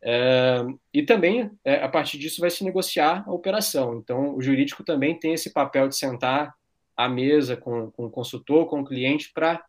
É, 0.00 0.64
e 0.94 1.02
também, 1.02 1.50
é, 1.64 1.82
a 1.82 1.88
partir 1.88 2.16
disso, 2.16 2.40
vai 2.40 2.48
se 2.48 2.64
negociar 2.64 3.24
a 3.26 3.32
operação. 3.32 3.96
Então, 3.98 4.34
o 4.34 4.40
jurídico 4.40 4.84
também 4.84 5.18
tem 5.18 5.34
esse 5.34 5.52
papel 5.52 5.88
de 5.88 5.96
sentar 5.96 6.54
à 6.96 7.08
mesa 7.08 7.56
com, 7.56 7.90
com 7.90 8.06
o 8.06 8.10
consultor, 8.10 8.66
com 8.66 8.80
o 8.80 8.84
cliente, 8.84 9.30
para, 9.32 9.64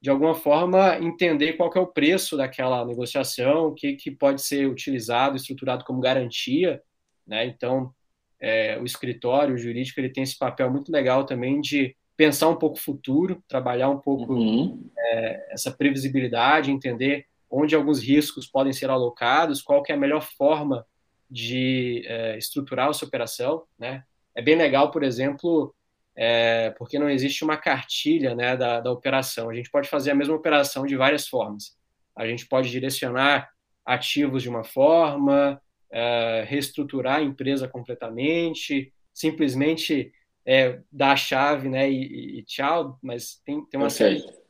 de 0.00 0.10
alguma 0.10 0.34
forma, 0.34 0.98
entender 0.98 1.54
qual 1.54 1.70
é 1.74 1.78
o 1.78 1.86
preço 1.86 2.36
daquela 2.36 2.84
negociação, 2.84 3.66
o 3.66 3.74
que, 3.74 3.94
que 3.94 4.10
pode 4.10 4.42
ser 4.42 4.66
utilizado, 4.66 5.36
estruturado 5.36 5.84
como 5.84 6.00
garantia. 6.00 6.82
Né? 7.26 7.46
Então, 7.46 7.94
é, 8.40 8.78
o 8.80 8.84
escritório 8.84 9.54
o 9.54 9.58
jurídico 9.58 10.00
ele 10.00 10.10
tem 10.10 10.24
esse 10.24 10.36
papel 10.36 10.68
muito 10.70 10.90
legal 10.90 11.24
também 11.24 11.60
de 11.60 11.94
pensar 12.16 12.48
um 12.48 12.56
pouco 12.56 12.76
o 12.76 12.80
futuro, 12.80 13.42
trabalhar 13.46 13.88
um 13.88 13.98
pouco 13.98 14.34
uhum. 14.34 14.90
é, 14.98 15.52
essa 15.52 15.70
previsibilidade, 15.70 16.70
entender 16.70 17.26
onde 17.48 17.74
alguns 17.74 18.02
riscos 18.02 18.46
podem 18.46 18.72
ser 18.72 18.90
alocados, 18.90 19.62
qual 19.62 19.82
que 19.82 19.92
é 19.92 19.94
a 19.94 19.98
melhor 19.98 20.22
forma 20.22 20.84
de 21.30 22.02
é, 22.06 22.36
estruturar 22.36 22.88
a 22.88 22.92
sua 22.92 23.08
operação, 23.08 23.62
né? 23.78 24.04
É 24.34 24.42
bem 24.42 24.56
legal, 24.56 24.90
por 24.90 25.02
exemplo, 25.02 25.74
é, 26.16 26.70
porque 26.78 26.98
não 26.98 27.08
existe 27.08 27.44
uma 27.44 27.56
cartilha 27.56 28.34
né, 28.34 28.56
da, 28.56 28.80
da 28.80 28.90
operação. 28.90 29.48
A 29.48 29.54
gente 29.54 29.70
pode 29.70 29.88
fazer 29.88 30.10
a 30.10 30.14
mesma 30.14 30.34
operação 30.34 30.86
de 30.86 30.96
várias 30.96 31.26
formas. 31.26 31.76
A 32.16 32.26
gente 32.26 32.46
pode 32.46 32.70
direcionar 32.70 33.50
ativos 33.84 34.42
de 34.42 34.48
uma 34.48 34.64
forma, 34.64 35.60
é, 35.90 36.44
reestruturar 36.46 37.16
a 37.16 37.22
empresa 37.22 37.66
completamente, 37.66 38.92
simplesmente 39.12 40.12
é, 40.44 40.80
dar 40.90 41.12
a 41.12 41.16
chave 41.16 41.68
né, 41.68 41.90
e, 41.90 42.38
e, 42.38 42.42
tchau, 42.44 42.98
mas 43.02 43.40
tem, 43.44 43.64
tem 43.66 43.80
uma 43.80 43.86
okay. 43.86 44.18
série. 44.18 44.42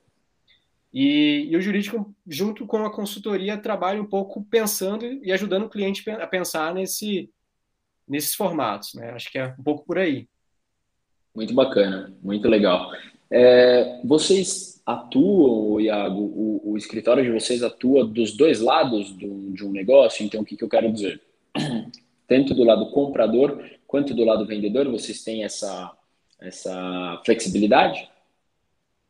E, 0.92 1.48
e, 1.50 1.56
o 1.56 1.60
jurídico, 1.60 2.14
junto 2.26 2.66
com 2.66 2.84
a 2.84 2.92
consultoria, 2.92 3.56
trabalha 3.56 4.00
um 4.00 4.06
pouco 4.06 4.44
pensando 4.44 5.06
e 5.06 5.32
ajudando 5.32 5.64
o 5.64 5.70
cliente 5.70 6.08
a 6.10 6.26
pensar 6.26 6.74
nesse, 6.74 7.30
nesses 8.06 8.34
formatos. 8.34 8.92
Né? 8.94 9.10
Acho 9.10 9.30
que 9.30 9.38
é 9.38 9.54
um 9.58 9.62
pouco 9.62 9.86
por 9.86 9.98
aí. 9.98 10.28
Muito 11.34 11.54
bacana, 11.54 12.12
muito 12.22 12.48
legal. 12.48 12.92
É, 13.30 14.00
vocês 14.04 14.82
atuam, 14.84 15.80
Iago, 15.80 16.20
o, 16.20 16.72
o, 16.72 16.76
escritório 16.76 17.22
de 17.24 17.30
vocês 17.30 17.62
atua 17.62 18.04
dos 18.04 18.36
dois 18.36 18.60
lados 18.60 19.10
do, 19.12 19.50
de 19.52 19.64
um 19.64 19.70
negócio? 19.70 20.24
Então, 20.24 20.42
o 20.42 20.44
que, 20.44 20.56
que 20.56 20.64
eu 20.64 20.68
quero 20.68 20.92
dizer? 20.92 21.20
Tanto 22.28 22.54
do 22.54 22.64
lado 22.64 22.90
comprador 22.90 23.62
quanto 23.86 24.14
do 24.14 24.24
lado 24.24 24.46
vendedor, 24.46 24.90
vocês 24.90 25.22
têm 25.22 25.44
essa, 25.44 25.92
essa 26.40 27.20
flexibilidade? 27.24 28.08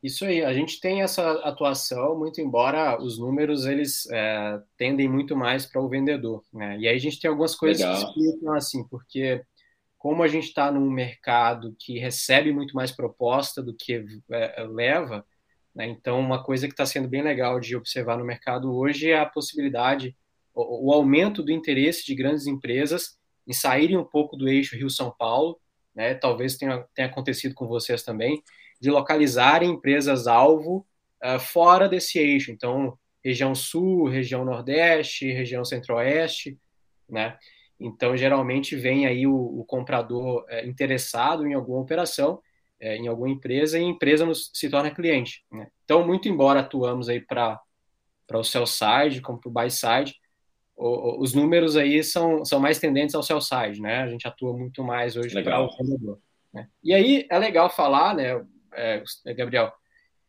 Isso 0.03 0.25
aí, 0.25 0.45
a 0.45 0.53
gente 0.53 0.81
tem 0.81 1.03
essa 1.03 1.31
atuação, 1.45 2.19
muito 2.19 2.41
embora 2.41 3.01
os 3.01 3.19
números 3.19 3.67
eles 3.67 4.09
é, 4.11 4.61
tendem 4.77 5.09
muito 5.09 5.37
mais 5.37 5.65
para 5.65 5.81
o 5.81 5.89
vendedor. 5.89 6.43
Né? 6.53 6.77
E 6.81 6.89
aí 6.89 6.97
a 6.97 6.99
gente 6.99 7.21
tem 7.21 7.29
algumas 7.29 7.55
coisas 7.55 7.81
Legal. 7.81 8.13
que 8.13 8.21
explicam 8.21 8.55
assim, 8.55 8.85
porque 8.89 9.41
como 10.03 10.25
a 10.25 10.27
gente 10.27 10.49
está 10.49 10.69
num 10.69 10.91
mercado 10.91 11.77
que 11.79 11.97
recebe 11.97 12.53
muito 12.53 12.75
mais 12.75 12.91
proposta 12.91 13.63
do 13.63 13.73
que 13.73 14.05
é, 14.33 14.65
leva, 14.65 15.25
né? 15.73 15.87
então 15.87 16.19
uma 16.19 16.43
coisa 16.43 16.67
que 16.67 16.73
está 16.73 16.85
sendo 16.85 17.07
bem 17.07 17.23
legal 17.23 17.61
de 17.61 17.77
observar 17.77 18.19
no 18.19 18.25
mercado 18.25 18.75
hoje 18.75 19.13
é 19.13 19.21
a 19.21 19.25
possibilidade, 19.25 20.17
o, 20.53 20.89
o, 20.89 20.93
aumento 20.93 21.41
do 21.41 21.53
interesse 21.53 22.05
de 22.05 22.17
grandes 22.17 22.49
empresas 22.49 23.17
em 23.47 23.53
saírem 23.53 23.97
um 23.97 24.03
pouco 24.03 24.37
do 24.37 24.49
eixo 24.49 24.75
Rio-São 24.75 25.15
Paulo, 25.17 25.61
né? 25.95 26.15
talvez 26.15 26.57
tenha, 26.57 26.85
tenha 26.97 27.07
acontecido 27.07 27.55
com 27.55 27.69
vocês 27.69 28.03
também, 28.03 28.43
de 28.81 28.91
localizarem 28.91 29.71
empresas-alvo 29.71 30.85
uh, 31.25 31.39
fora 31.39 31.89
desse 31.89 32.19
eixo, 32.19 32.51
então 32.51 32.99
região 33.25 33.55
sul, 33.55 34.09
região 34.09 34.45
nordeste, 34.45 35.31
região 35.31 35.65
centro-oeste, 35.65 36.59
né? 37.09 37.39
Então, 37.83 38.17
geralmente, 38.17 38.77
vem 38.77 39.07
aí 39.07 39.27
o, 39.27 39.35
o 39.35 39.65
comprador 39.65 40.45
é, 40.49 40.65
interessado 40.67 41.47
em 41.47 41.55
alguma 41.55 41.81
operação, 41.81 42.41
é, 42.79 42.97
em 42.97 43.09
alguma 43.09 43.29
empresa, 43.29 43.79
e 43.79 43.83
a 43.83 43.87
empresa 43.87 44.25
nos, 44.25 44.51
se 44.55 44.71
torna 44.71 44.91
cliente. 44.91 45.45
Né? 45.51 45.67
Então, 45.85 46.07
muito 46.07 46.29
embora 46.29 46.61
atuamos 46.61 47.09
aí 47.09 47.21
para 47.21 47.61
o 48.33 48.45
sell 48.45 48.67
side, 48.67 49.21
como 49.21 49.41
para 49.41 49.49
o 49.49 49.53
buy 49.53 49.71
side, 49.71 50.15
o, 50.77 51.21
os 51.21 51.35
números 51.35 51.77
aí 51.77 52.03
são, 52.03 52.45
são 52.45 52.61
mais 52.61 52.79
tendentes 52.79 53.15
ao 53.15 53.23
sell 53.23 53.41
side, 53.41 53.81
né? 53.81 54.03
A 54.03 54.09
gente 54.09 54.27
atua 54.27 54.57
muito 54.57 54.83
mais 54.83 55.17
hoje 55.17 55.43
para 55.43 55.61
o 55.61 55.69
vendedor. 55.77 56.19
Né? 56.53 56.69
E 56.83 56.93
aí 56.93 57.27
é 57.31 57.39
legal 57.39 57.71
falar, 57.71 58.15
né, 58.15 58.45
é, 58.75 59.03
Gabriel, 59.35 59.73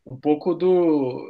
um 0.06 0.18
pouco 0.18 0.54
do 0.54 1.22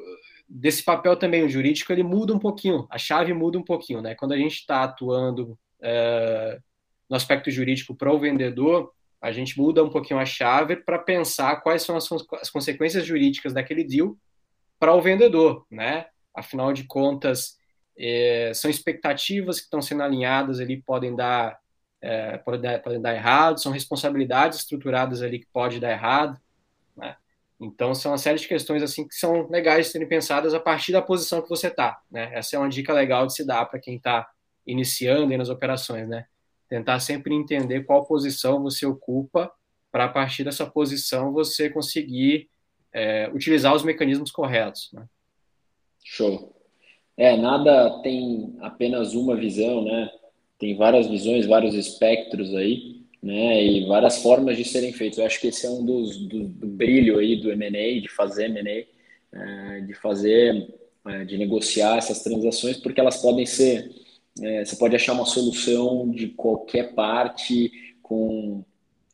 desse 0.48 0.84
papel 0.84 1.16
também 1.16 1.44
o 1.44 1.50
jurídico 1.50 1.92
ele 1.92 2.04
muda 2.04 2.34
um 2.34 2.38
pouquinho, 2.38 2.86
a 2.90 2.98
chave 2.98 3.34
muda 3.34 3.58
um 3.58 3.64
pouquinho, 3.64 4.02
né? 4.02 4.14
Quando 4.14 4.34
a 4.34 4.38
gente 4.38 4.56
está 4.56 4.84
atuando 4.84 5.58
é, 5.84 6.60
no 7.10 7.16
aspecto 7.16 7.52
jurídico 7.52 7.94
para 7.94 8.12
o 8.12 8.20
vendedor, 8.20 8.92
a 9.22 9.32
gente 9.32 9.58
muda 9.58 9.84
um 9.84 9.90
pouquinho 9.90 10.20
a 10.20 10.26
chave 10.26 10.78
para 10.78 10.98
pensar 10.98 11.58
quais 11.58 11.84
são 11.84 11.96
as, 11.96 12.08
as, 12.42 12.50
consequências 12.50 13.06
jurídicas 13.06 13.54
daquele 13.54 13.84
deal 13.84 14.18
para 14.80 14.94
o 14.94 15.02
vendedor, 15.02 15.66
né? 15.70 16.08
Afinal 16.36 16.74
de 16.74 16.86
contas, 16.86 17.58
é, 17.98 18.52
são 18.54 18.70
expectativas 18.70 19.60
que 19.60 19.66
estão 19.66 19.82
sendo 19.82 20.04
alinhadas 20.04 20.60
ali, 20.60 20.82
podem 20.82 21.16
dar, 21.16 21.58
é, 22.02 22.38
podem 22.38 22.62
dar, 22.62 22.82
podem 22.82 23.02
dar 23.02 23.14
errado, 23.14 23.62
são 23.62 23.72
responsabilidades 23.72 24.60
estruturadas 24.60 25.22
ali 25.22 25.40
que 25.40 25.48
pode 25.54 25.80
dar 25.80 25.92
errado, 25.92 26.40
né? 26.98 27.16
Então, 27.62 27.96
são 27.96 28.12
uma 28.12 28.18
série 28.18 28.40
de 28.40 28.48
questões 28.48 28.84
assim 28.84 29.08
que 29.08 29.16
são 29.16 29.48
legais 29.48 29.86
de 29.86 29.92
serem 29.94 30.08
pensadas 30.08 30.54
a 30.54 30.60
partir 30.60 30.92
da 30.92 31.02
posição 31.02 31.42
que 31.42 31.48
você 31.48 31.68
está. 31.68 32.02
Né? 32.12 32.30
Essa 32.34 32.58
é 32.58 32.60
uma 32.60 32.68
dica 32.68 32.92
legal 32.92 33.26
de 33.26 33.34
se 33.34 33.46
dar 33.46 33.66
para 33.66 33.80
quem 33.80 33.96
está 33.96 34.28
iniciando 34.66 35.38
nas 35.38 35.50
operações, 35.50 36.08
né? 36.08 36.26
Tentar 36.70 37.00
sempre 37.00 37.34
entender 37.34 37.84
qual 37.84 38.06
posição 38.06 38.64
você 38.64 38.86
ocupa 38.86 39.52
para 39.92 40.06
a 40.06 40.10
partir 40.10 40.44
dessa 40.44 40.66
posição 40.66 41.32
você 41.32 41.70
conseguir 41.70 42.50
é, 42.92 43.30
utilizar 43.34 43.76
os 43.76 43.84
mecanismos 43.84 44.32
corretos. 44.32 44.90
Né? 44.94 45.06
Show. 46.04 46.56
É, 47.16 47.38
nada 47.38 48.02
tem 48.02 48.56
apenas 48.60 49.14
uma 49.14 49.36
visão, 49.36 49.84
né? 49.84 50.10
Tem 50.58 50.76
várias 50.76 51.08
visões, 51.08 51.46
vários 51.46 51.76
espectros 51.76 52.56
aí. 52.56 53.04
né? 53.22 53.64
E 53.64 53.86
várias 53.86 54.22
formas 54.22 54.58
de 54.58 54.66
serem 54.66 54.92
feitos. 54.92 55.20
Eu 55.20 55.26
acho 55.26 55.40
que 55.40 55.48
esse 55.48 55.66
é 55.66 55.70
um 55.70 55.86
dos 55.86 56.18
do, 56.28 56.48
do 56.48 56.68
brilho 56.68 57.20
aí 57.20 57.36
do 57.40 57.52
M&A, 57.52 58.02
de 58.02 58.10
fazer 58.10 58.46
M&A, 58.46 58.86
é, 59.38 59.82
de 59.82 59.94
fazer, 59.94 60.74
é, 61.06 61.24
de 61.24 61.38
negociar 61.38 61.98
essas 61.98 62.24
transações, 62.24 62.78
porque 62.78 63.00
elas 63.00 63.22
podem 63.22 63.46
ser, 63.46 63.90
é, 64.42 64.66
você 64.66 64.76
pode 64.76 64.96
achar 64.96 65.14
uma 65.14 65.26
solução 65.26 66.10
de 66.10 66.30
qualquer 66.30 66.94
parte, 66.94 67.72
com 68.02 68.64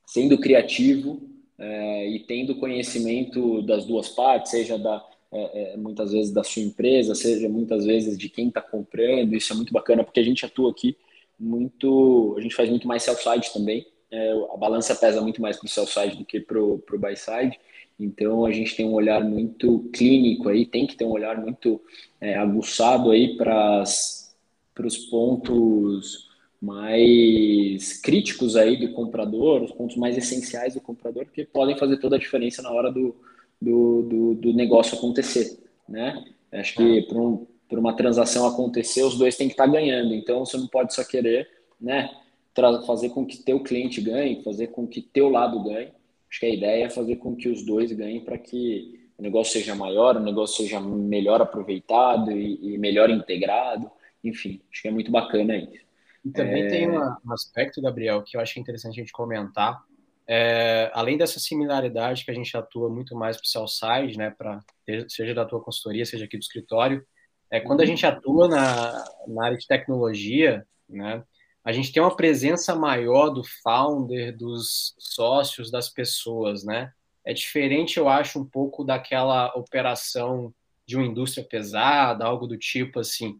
sendo 0.06 0.38
criativo 0.38 1.22
é, 1.58 2.10
e 2.10 2.20
tendo 2.20 2.56
conhecimento 2.56 3.62
das 3.62 3.86
duas 3.86 4.10
partes, 4.10 4.52
seja 4.52 4.78
da 4.78 5.06
é, 5.32 5.74
é, 5.74 5.78
muitas 5.78 6.12
vezes 6.12 6.32
da 6.32 6.44
sua 6.44 6.64
empresa, 6.64 7.14
seja 7.14 7.48
muitas 7.48 7.86
vezes 7.86 8.18
de 8.18 8.30
quem 8.30 8.48
está 8.48 8.62
comprando. 8.62 9.36
Isso 9.36 9.54
é 9.54 9.56
muito 9.56 9.72
bacana 9.72 10.04
porque 10.04 10.20
a 10.20 10.24
gente 10.24 10.46
atua 10.46 10.72
aqui 10.72 10.98
muito, 11.40 12.36
a 12.38 12.42
gente 12.42 12.56
faz 12.56 12.70
muito 12.70 12.88
mais 12.88 13.04
sell-side 13.04 13.54
também. 13.54 13.86
É, 14.12 14.32
a 14.52 14.58
balança 14.58 14.96
pesa 14.96 15.22
muito 15.22 15.42
mais 15.42 15.58
para 15.58 15.68
o 15.68 15.70
sell-side 15.70 16.18
do 16.18 16.26
que 16.26 16.40
para 16.40 16.60
o 16.60 16.84
buy-side. 16.98 17.60
Então 18.00 18.46
a 18.46 18.52
gente 18.52 18.76
tem 18.76 18.86
um 18.86 18.94
olhar 18.94 19.24
muito 19.24 19.90
clínico 19.94 20.50
aí, 20.50 20.66
tem 20.66 20.88
que 20.88 20.96
ter 20.96 21.06
um 21.06 21.12
olhar 21.12 21.40
muito 21.40 21.82
é, 22.20 22.36
aguçado 22.36 23.12
aí 23.12 23.38
para 23.38 23.84
os 24.88 24.98
pontos 24.98 26.29
mais 26.62 27.93
críticos 28.01 28.55
aí 28.55 28.77
do 28.77 28.93
comprador, 28.93 29.63
os 29.63 29.71
pontos 29.71 29.95
mais 29.95 30.17
essenciais 30.17 30.74
do 30.74 30.81
comprador, 30.81 31.25
que 31.25 31.45
podem 31.45 31.77
fazer 31.77 31.98
toda 31.98 32.17
a 32.17 32.19
diferença 32.19 32.62
na 32.62 32.71
hora 32.71 32.91
do, 32.91 33.15
do, 33.62 34.01
do, 34.03 34.36
do 34.36 34.53
negócio 34.53 34.98
acontecer, 34.98 35.57
né? 35.88 36.24
Acho 36.51 36.75
que 36.75 37.03
para 37.03 37.17
um, 37.17 37.48
uma 37.71 37.95
transação 37.95 38.48
acontecer, 38.48 39.03
os 39.03 39.17
dois 39.17 39.38
têm 39.38 39.48
que 39.48 39.53
estar 39.53 39.67
ganhando. 39.67 40.13
Então, 40.13 40.45
você 40.45 40.57
não 40.57 40.67
pode 40.67 40.93
só 40.93 41.03
querer, 41.03 41.48
né? 41.79 42.09
Fazer 42.86 43.09
com 43.09 43.25
que 43.25 43.38
teu 43.38 43.62
cliente 43.62 44.01
ganhe, 44.01 44.43
fazer 44.43 44.67
com 44.67 44.86
que 44.86 45.01
teu 45.01 45.29
lado 45.29 45.63
ganhe. 45.63 45.89
Acho 46.29 46.39
que 46.39 46.45
a 46.45 46.53
ideia 46.53 46.86
é 46.86 46.89
fazer 46.89 47.15
com 47.17 47.36
que 47.36 47.48
os 47.48 47.63
dois 47.63 47.91
ganhem 47.91 48.19
para 48.19 48.38
que 48.38 49.00
o 49.17 49.21
negócio 49.21 49.53
seja 49.53 49.75
maior, 49.75 50.17
o 50.17 50.19
negócio 50.19 50.57
seja 50.63 50.79
melhor 50.79 51.41
aproveitado 51.41 52.31
e, 52.31 52.74
e 52.74 52.77
melhor 52.77 53.09
integrado. 53.09 53.89
Enfim, 54.24 54.62
acho 54.72 54.82
que 54.82 54.88
é 54.88 54.92
muito 54.92 55.12
bacana 55.12 55.56
isso. 55.56 55.86
E 56.26 56.32
também 56.32 56.64
é... 56.64 56.68
tem 56.68 56.90
um 56.90 57.32
aspecto, 57.32 57.82
Gabriel, 57.82 58.24
que 58.24 58.36
eu 58.36 58.42
acho 58.42 58.60
interessante 58.60 59.00
a 59.00 59.04
gente 59.04 59.12
comentar. 59.12 59.82
É, 60.28 60.92
além 60.94 61.18
dessa 61.18 61.40
similaridade 61.40 62.24
que 62.24 62.30
a 62.30 62.34
gente 62.34 62.56
atua 62.56 62.90
muito 62.90 63.16
mais 63.16 63.38
para 63.38 63.46
o 63.46 63.48
sell 63.48 63.68
side, 63.68 64.18
né, 64.18 64.30
pra, 64.30 64.60
seja 65.08 65.34
da 65.34 65.44
tua 65.44 65.60
consultoria, 65.60 66.06
seja 66.06 66.26
aqui 66.26 66.38
do 66.38 66.44
escritório, 66.44 67.04
é, 67.50 67.60
quando 67.60 67.82
a 67.82 67.86
gente 67.86 68.06
atua 68.06 68.48
na, 68.48 69.06
na 69.28 69.46
área 69.46 69.58
de 69.58 69.66
tecnologia, 69.66 70.68
né, 70.88 71.24
a 71.64 71.72
gente 71.72 71.92
tem 71.92 72.02
uma 72.02 72.16
presença 72.16 72.76
maior 72.76 73.30
do 73.30 73.44
founder, 73.64 74.36
dos 74.36 74.96
sócios, 74.98 75.70
das 75.70 75.90
pessoas, 75.90 76.64
né? 76.64 76.92
É 77.26 77.34
diferente, 77.34 77.98
eu 77.98 78.08
acho, 78.08 78.40
um 78.40 78.46
pouco 78.46 78.84
daquela 78.84 79.54
operação 79.56 80.54
de 80.86 80.96
uma 80.96 81.06
indústria 81.06 81.46
pesada, 81.46 82.26
algo 82.26 82.48
do 82.48 82.58
tipo 82.58 83.00
assim. 83.00 83.40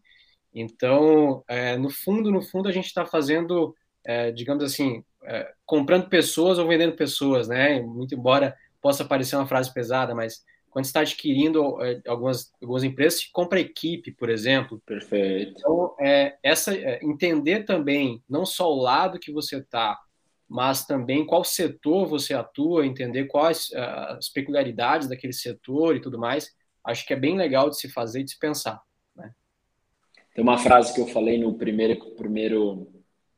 Então, 0.62 1.44
é, 1.48 1.78
no 1.78 1.89
fundo, 1.89 2.32
no 2.32 2.42
fundo, 2.42 2.68
a 2.68 2.72
gente 2.72 2.88
está 2.88 3.06
fazendo, 3.06 3.75
é, 4.06 4.32
digamos 4.32 4.63
assim, 4.63 5.04
é, 5.24 5.51
comprando 5.66 6.10
pessoas 6.10 6.58
ou 6.58 6.68
vendendo 6.68 6.96
pessoas, 6.96 7.48
né? 7.48 7.82
Muito 7.82 8.16
embora 8.16 8.56
possa 8.82 9.06
parecer 9.06 9.36
uma 9.36 9.48
frase 9.48 9.74
pesada, 9.74 10.16
mas 10.16 10.44
quando 10.70 10.86
está 10.86 11.01
adquirindo 11.01 11.82
é, 11.84 12.01
algumas, 12.08 12.51
algumas 12.62 12.84
empresas, 12.84 13.25
compra 13.25 13.60
equipe, 13.60 14.12
por 14.12 14.30
exemplo. 14.30 14.82
Perfeito. 14.86 15.54
Então, 15.58 15.96
é, 16.00 16.38
essa, 16.44 16.75
é, 16.75 17.00
entender 17.04 17.63
também 17.63 18.22
não 18.30 18.46
só 18.46 18.72
o 18.72 18.82
lado 18.82 19.20
que 19.20 19.32
você 19.32 19.58
está, 19.58 19.98
mas 20.48 20.86
também 20.86 21.25
qual 21.25 21.44
setor 21.44 22.08
você 22.08 22.34
atua, 22.34 22.86
entender 22.86 23.25
quais 23.25 23.72
as 23.75 24.30
peculiaridades 24.30 25.08
daquele 25.08 25.32
setor 25.34 25.96
e 25.96 26.01
tudo 26.01 26.18
mais, 26.18 26.51
acho 26.84 27.06
que 27.06 27.13
é 27.13 27.15
bem 27.15 27.38
legal 27.38 27.69
de 27.69 27.80
se 27.80 27.88
fazer 27.88 28.22
e 28.22 28.24
de 28.24 28.32
se 28.32 28.39
pensar. 28.39 28.82
Tem 30.34 30.44
uma 30.44 30.58
frase 30.58 30.94
que 30.94 31.02
eu 31.02 31.08
falei 31.08 31.38
no 31.38 31.54
primeiro, 31.54 31.98
primeiro 32.12 32.88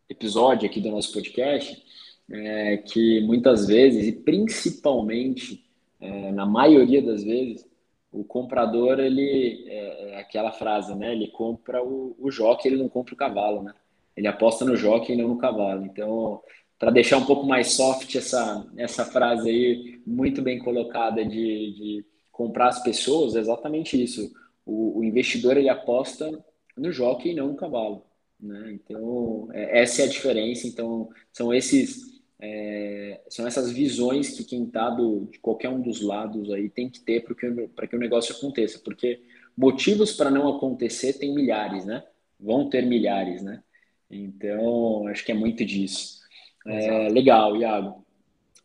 episódio 0.10 0.70
aqui 0.70 0.80
do 0.80 0.92
nosso 0.92 1.14
podcast, 1.14 1.82
é, 2.30 2.78
que 2.78 3.22
muitas 3.22 3.66
vezes, 3.66 4.08
e 4.08 4.12
principalmente 4.12 5.64
é, 6.00 6.32
na 6.32 6.46
maioria 6.46 7.02
das 7.02 7.24
vezes, 7.24 7.66
o 8.12 8.24
comprador, 8.24 9.00
ele, 9.00 9.66
é, 9.68 10.12
é 10.12 10.20
aquela 10.20 10.52
frase, 10.52 10.94
né? 10.96 11.14
Ele 11.14 11.28
compra 11.28 11.82
o, 11.82 12.16
o 12.20 12.30
jockey, 12.30 12.68
ele 12.68 12.82
não 12.82 12.90
compra 12.90 13.14
o 13.14 13.18
cavalo, 13.18 13.64
né? 13.64 13.74
Ele 14.16 14.28
aposta 14.28 14.66
no 14.66 14.76
jockey 14.76 15.14
e 15.14 15.16
não 15.16 15.30
no 15.30 15.38
cavalo. 15.38 15.86
Então, 15.86 16.42
para 16.78 16.92
deixar 16.92 17.18
um 17.18 17.26
pouco 17.26 17.46
mais 17.46 17.72
soft 17.72 18.14
essa, 18.16 18.68
essa 18.76 19.06
frase 19.06 19.50
aí, 19.50 20.02
muito 20.06 20.42
bem 20.42 20.60
colocada 20.60 21.24
de, 21.24 21.74
de 21.74 22.06
comprar 22.32 22.68
as 22.68 22.84
pessoas, 22.84 23.36
é 23.36 23.40
exatamente 23.40 24.02
isso. 24.02 24.34
O, 24.66 25.00
o 25.00 25.04
investidor, 25.04 25.56
ele 25.56 25.70
aposta 25.70 26.30
no 26.78 26.92
jockey 26.92 27.32
e 27.32 27.36
não 27.36 27.50
no 27.50 27.56
cavalo. 27.56 28.06
Né? 28.40 28.72
Então, 28.74 29.50
é, 29.54 29.82
essa 29.82 30.02
é 30.02 30.06
a 30.06 30.10
diferença. 30.10 30.68
Então, 30.68 31.10
são 31.32 31.54
esses. 31.54 32.10
É, 32.44 33.22
são 33.30 33.46
essas 33.46 33.72
visões 33.72 34.36
que 34.36 34.44
quem 34.44 34.64
está 34.64 34.90
de 34.90 35.38
qualquer 35.40 35.70
um 35.70 35.80
dos 35.80 36.02
lados 36.02 36.52
aí 36.52 36.70
tem 36.70 36.90
que 36.90 37.00
ter 37.00 37.24
para 37.24 37.36
que, 37.36 37.88
que 37.88 37.96
o 37.96 38.00
negócio 38.00 38.36
aconteça, 38.36 38.80
porque 38.80 39.22
motivos 39.56 40.14
para 40.14 40.32
não 40.32 40.48
acontecer 40.48 41.20
tem 41.20 41.36
milhares, 41.36 41.86
né? 41.86 42.04
Vão 42.40 42.68
ter 42.68 42.84
milhares, 42.84 43.44
né? 43.44 43.62
Então, 44.10 45.06
acho 45.08 45.24
que 45.24 45.32
é 45.32 45.36
muito 45.36 45.64
disso. 45.64 46.20
É, 46.66 47.10
legal, 47.10 47.56
Iago. 47.56 48.06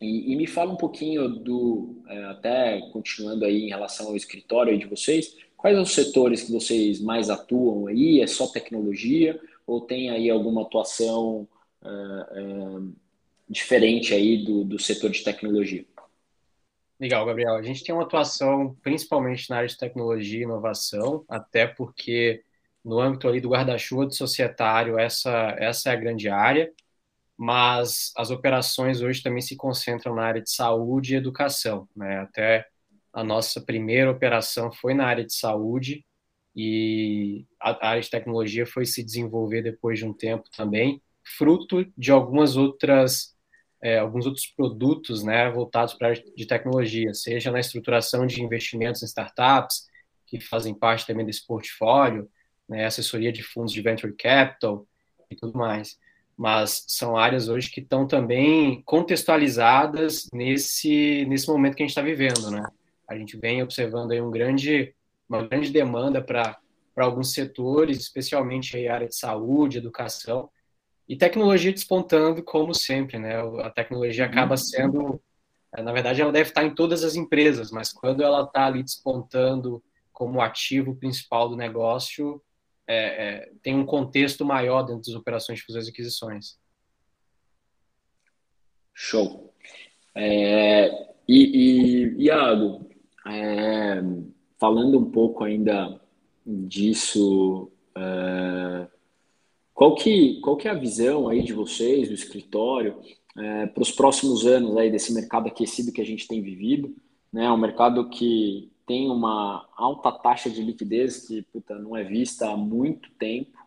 E, 0.01 0.31
e, 0.31 0.35
me 0.35 0.45
fala 0.45 0.73
um 0.73 0.77
pouquinho 0.77 1.27
do, 1.27 2.03
é, 2.07 2.23
até 2.25 2.81
continuando 2.91 3.45
aí 3.45 3.63
em 3.63 3.69
relação 3.69 4.07
ao 4.07 4.15
escritório 4.15 4.77
de 4.77 4.85
vocês, 4.85 5.35
Quais 5.57 5.77
os 5.77 5.93
setores 5.93 6.43
que 6.43 6.51
vocês 6.51 7.01
mais 7.01 7.29
atuam 7.29 7.87
aí? 7.87 8.21
É 8.21 8.27
só 8.27 8.47
tecnologia 8.47 9.39
ou 9.65 9.81
tem 9.81 10.11
aí 10.11 10.29
alguma 10.29 10.61
atuação 10.61 11.47
uh, 11.81 12.77
uh, 12.77 12.95
diferente 13.49 14.13
aí 14.13 14.45
do, 14.45 14.63
do 14.63 14.79
setor 14.79 15.09
de 15.09 15.23
tecnologia? 15.23 15.83
Legal, 16.99 17.25
Gabriel. 17.25 17.55
A 17.55 17.61
gente 17.63 17.83
tem 17.83 17.93
uma 17.93 18.03
atuação 18.03 18.75
principalmente 18.81 19.49
na 19.49 19.57
área 19.57 19.67
de 19.67 19.77
tecnologia 19.77 20.39
e 20.39 20.43
inovação, 20.43 21.25
até 21.27 21.67
porque 21.67 22.43
no 22.83 22.99
âmbito 22.99 23.27
ali 23.27 23.41
do 23.41 23.49
guarda-chuva 23.49 24.05
do 24.05 24.15
societário, 24.15 24.97
essa, 24.97 25.55
essa 25.59 25.89
é 25.89 25.93
a 25.93 25.97
grande 25.97 26.29
área, 26.29 26.71
mas 27.35 28.11
as 28.15 28.31
operações 28.31 29.01
hoje 29.01 29.21
também 29.21 29.41
se 29.41 29.55
concentram 29.55 30.15
na 30.15 30.23
área 30.23 30.41
de 30.41 30.51
saúde 30.51 31.13
e 31.13 31.17
educação, 31.17 31.87
né? 31.95 32.19
Até 32.19 32.67
a 33.13 33.23
nossa 33.23 33.61
primeira 33.61 34.11
operação 34.11 34.71
foi 34.71 34.93
na 34.93 35.05
área 35.05 35.25
de 35.25 35.33
saúde 35.33 36.05
e 36.55 37.45
a 37.59 37.89
área 37.89 38.01
de 38.01 38.09
tecnologia 38.09 38.65
foi 38.65 38.85
se 38.85 39.03
desenvolver 39.03 39.61
depois 39.61 39.99
de 39.99 40.05
um 40.05 40.13
tempo 40.13 40.45
também, 40.55 41.01
fruto 41.23 41.85
de 41.97 42.11
algumas 42.11 42.57
outras 42.57 43.37
é, 43.81 43.99
alguns 43.99 44.25
outros 44.25 44.47
produtos 44.47 45.23
né, 45.23 45.49
voltados 45.51 45.93
para 45.93 46.07
a 46.07 46.11
área 46.11 46.23
de 46.35 46.45
tecnologia, 46.47 47.13
seja 47.13 47.51
na 47.51 47.59
estruturação 47.59 48.25
de 48.25 48.41
investimentos 48.41 49.03
em 49.03 49.05
startups, 49.05 49.85
que 50.25 50.39
fazem 50.39 50.73
parte 50.73 51.05
também 51.05 51.25
desse 51.25 51.45
portfólio, 51.45 52.29
né, 52.67 52.85
assessoria 52.85 53.31
de 53.31 53.43
fundos 53.43 53.71
de 53.71 53.81
venture 53.81 54.13
capital 54.13 54.87
e 55.29 55.35
tudo 55.35 55.57
mais. 55.57 55.97
Mas 56.35 56.85
são 56.87 57.17
áreas 57.17 57.49
hoje 57.49 57.69
que 57.69 57.79
estão 57.79 58.05
também 58.05 58.81
contextualizadas 58.83 60.27
nesse, 60.33 61.25
nesse 61.25 61.47
momento 61.47 61.75
que 61.75 61.83
a 61.83 61.85
gente 61.85 61.91
está 61.91 62.01
vivendo, 62.01 62.51
né? 62.51 62.63
A 63.07 63.17
gente 63.17 63.37
vem 63.37 63.63
observando 63.63 64.11
aí 64.11 64.21
um 64.21 64.31
grande, 64.31 64.93
uma 65.29 65.45
grande 65.47 65.71
demanda 65.71 66.21
para 66.21 66.57
alguns 66.95 67.33
setores, 67.33 67.97
especialmente 67.97 68.87
a 68.87 68.93
área 68.93 69.07
de 69.07 69.15
saúde, 69.15 69.77
educação, 69.77 70.49
e 71.07 71.15
tecnologia 71.15 71.71
despontando, 71.71 72.43
como 72.43 72.73
sempre, 72.73 73.17
né? 73.17 73.37
A 73.63 73.69
tecnologia 73.69 74.25
uhum. 74.25 74.31
acaba 74.31 74.57
sendo, 74.57 75.21
na 75.77 75.93
verdade, 75.93 76.21
ela 76.21 76.31
deve 76.31 76.49
estar 76.49 76.65
em 76.65 76.75
todas 76.75 77.03
as 77.03 77.15
empresas, 77.15 77.71
mas 77.71 77.93
quando 77.93 78.21
ela 78.21 78.43
está 78.43 78.65
ali 78.65 78.83
despontando 78.83 79.81
como 80.11 80.41
ativo 80.41 80.95
principal 80.95 81.47
do 81.47 81.55
negócio, 81.55 82.41
é, 82.87 82.95
é, 82.97 83.51
tem 83.61 83.75
um 83.75 83.85
contexto 83.85 84.43
maior 84.43 84.83
dentro 84.83 85.03
das 85.03 85.15
operações 85.15 85.59
de 85.59 85.65
fusões 85.65 85.87
e 85.87 85.91
aquisições. 85.91 86.57
Show. 88.93 89.53
É, 90.15 90.89
e, 91.27 92.15
e, 92.17 92.23
Iago, 92.25 92.86
é, 93.29 94.01
falando 94.59 94.97
um 94.97 95.09
pouco 95.11 95.43
ainda 95.43 95.99
disso, 96.45 97.69
é, 97.95 98.87
qual, 99.73 99.95
que, 99.95 100.39
qual 100.41 100.57
que 100.57 100.67
é 100.67 100.71
a 100.71 100.75
visão 100.75 101.27
aí 101.27 101.43
de 101.43 101.53
vocês, 101.53 102.07
do 102.07 102.13
escritório, 102.13 102.99
é, 103.37 103.67
para 103.67 103.83
os 103.83 103.91
próximos 103.91 104.45
anos 104.45 104.75
aí 104.77 104.89
desse 104.89 105.13
mercado 105.13 105.47
aquecido 105.47 105.91
que 105.91 106.01
a 106.01 106.05
gente 106.05 106.27
tem 106.27 106.41
vivido? 106.41 106.95
Né? 107.31 107.49
Um 107.51 107.57
mercado 107.57 108.09
que 108.09 108.71
tem 108.85 109.09
uma 109.09 109.67
alta 109.75 110.11
taxa 110.11 110.49
de 110.49 110.63
liquidez 110.63 111.27
que 111.27 111.41
puta, 111.41 111.77
não 111.77 111.95
é 111.95 112.03
vista 112.03 112.49
há 112.49 112.55
muito 112.55 113.09
tempo, 113.19 113.57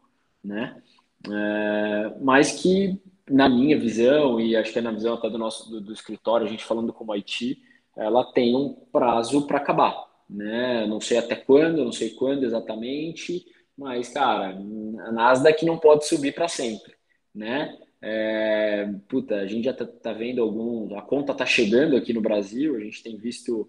né? 0.43 0.83
É, 1.31 2.15
mas 2.23 2.53
que 2.53 2.99
na 3.29 3.47
minha 3.47 3.79
visão, 3.79 4.41
e 4.41 4.57
acho 4.57 4.73
que 4.73 4.79
é 4.79 4.83
na 4.83 4.91
visão 4.91 5.15
até 5.15 5.29
do 5.29 5.37
nosso 5.37 5.71
do, 5.71 5.81
do 5.81 5.93
escritório, 5.93 6.47
a 6.47 6.51
gente 6.51 6.65
falando 6.65 6.93
como 6.93 7.13
Haiti, 7.13 7.63
ela 8.01 8.25
tem 8.25 8.57
um 8.57 8.73
prazo 8.91 9.47
para 9.47 9.59
acabar, 9.59 9.95
né? 10.29 10.87
Não 10.87 11.01
sei 11.01 11.19
até 11.19 11.37
quando, 11.37 11.85
não 11.85 11.93
sei 11.93 12.11
quando 12.11 12.45
exatamente, 12.45 13.45
mas, 13.77 14.09
cara, 14.09 14.51
a 14.51 15.13
Nasdaq 15.13 15.65
não 15.65 15.79
pode 15.79 16.07
subir 16.07 16.35
para 16.35 16.49
sempre, 16.49 16.95
né? 17.35 17.79
É, 18.03 18.91
puta, 19.07 19.37
a 19.37 19.47
gente 19.47 19.65
já 19.65 19.75
tá, 19.75 19.85
tá, 19.85 20.13
vendo 20.15 20.41
algum. 20.41 20.97
A 20.97 21.03
conta 21.03 21.35
tá 21.35 21.45
chegando 21.45 21.97
aqui 21.97 22.15
no 22.15 22.23
Brasil, 22.23 22.75
a 22.77 22.81
gente 22.81 23.03
tem 23.03 23.19
visto 23.19 23.69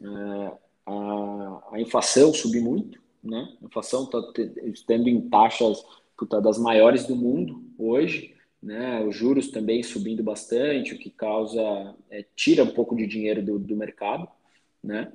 é, 0.00 0.52
a, 0.84 1.62
a, 1.72 1.80
inflação 1.80 2.34
subir 2.34 2.60
muito, 2.60 3.00
né? 3.22 3.48
A 3.62 3.66
inflação 3.66 4.04
está 4.04 4.20
tendo 4.86 5.08
em 5.08 5.28
taxas 5.28 5.84
puta, 6.16 6.40
das 6.40 6.58
maiores 6.58 7.06
do 7.06 7.14
mundo 7.14 7.62
hoje, 7.78 8.34
né? 8.62 9.00
Os 9.04 9.16
juros 9.16 9.48
também 9.50 9.82
subindo 9.82 10.22
bastante, 10.22 10.94
o 10.94 10.98
que 10.98 11.10
causa 11.10 11.94
é, 12.10 12.24
tira 12.34 12.64
um 12.64 12.72
pouco 12.72 12.96
de 12.96 13.06
dinheiro 13.06 13.42
do, 13.42 13.58
do 13.58 13.76
mercado, 13.76 14.28
né? 14.82 15.12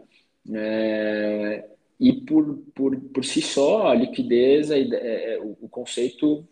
É, 0.54 1.66
e 2.00 2.14
por, 2.14 2.58
por, 2.76 3.00
por 3.00 3.24
si 3.24 3.42
só, 3.42 3.88
a 3.88 3.96
liquidez, 3.96 4.72
a, 4.72 4.78
é, 4.78 5.40
o, 5.42 5.70
conceito 5.70 6.48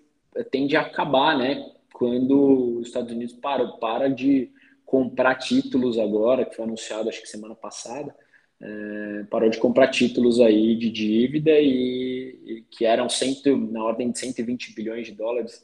tende 0.50 0.78
a 0.78 0.82
acabar, 0.82 1.38
né? 1.38 1.72
quando 2.02 2.80
os 2.80 2.88
Estados 2.88 3.12
Unidos 3.12 3.36
para, 3.36 3.68
para 3.74 4.10
de 4.10 4.50
comprar 4.84 5.36
títulos 5.36 6.00
agora, 6.00 6.44
que 6.44 6.56
foi 6.56 6.66
anunciado 6.66 7.08
acho 7.08 7.22
que 7.22 7.30
semana 7.30 7.54
passada, 7.54 8.16
é, 8.60 9.24
parou 9.30 9.52
de 9.52 9.60
comprar 9.60 9.88
títulos 9.90 10.40
aí 10.40 10.76
de 10.76 10.90
dívida 10.90 11.52
e, 11.60 12.40
e, 12.44 12.66
que 12.72 12.86
eram 12.86 13.08
cento, 13.08 13.56
na 13.56 13.84
ordem 13.84 14.10
de 14.10 14.18
120 14.18 14.74
bilhões 14.74 15.06
de 15.06 15.14
dólares 15.14 15.64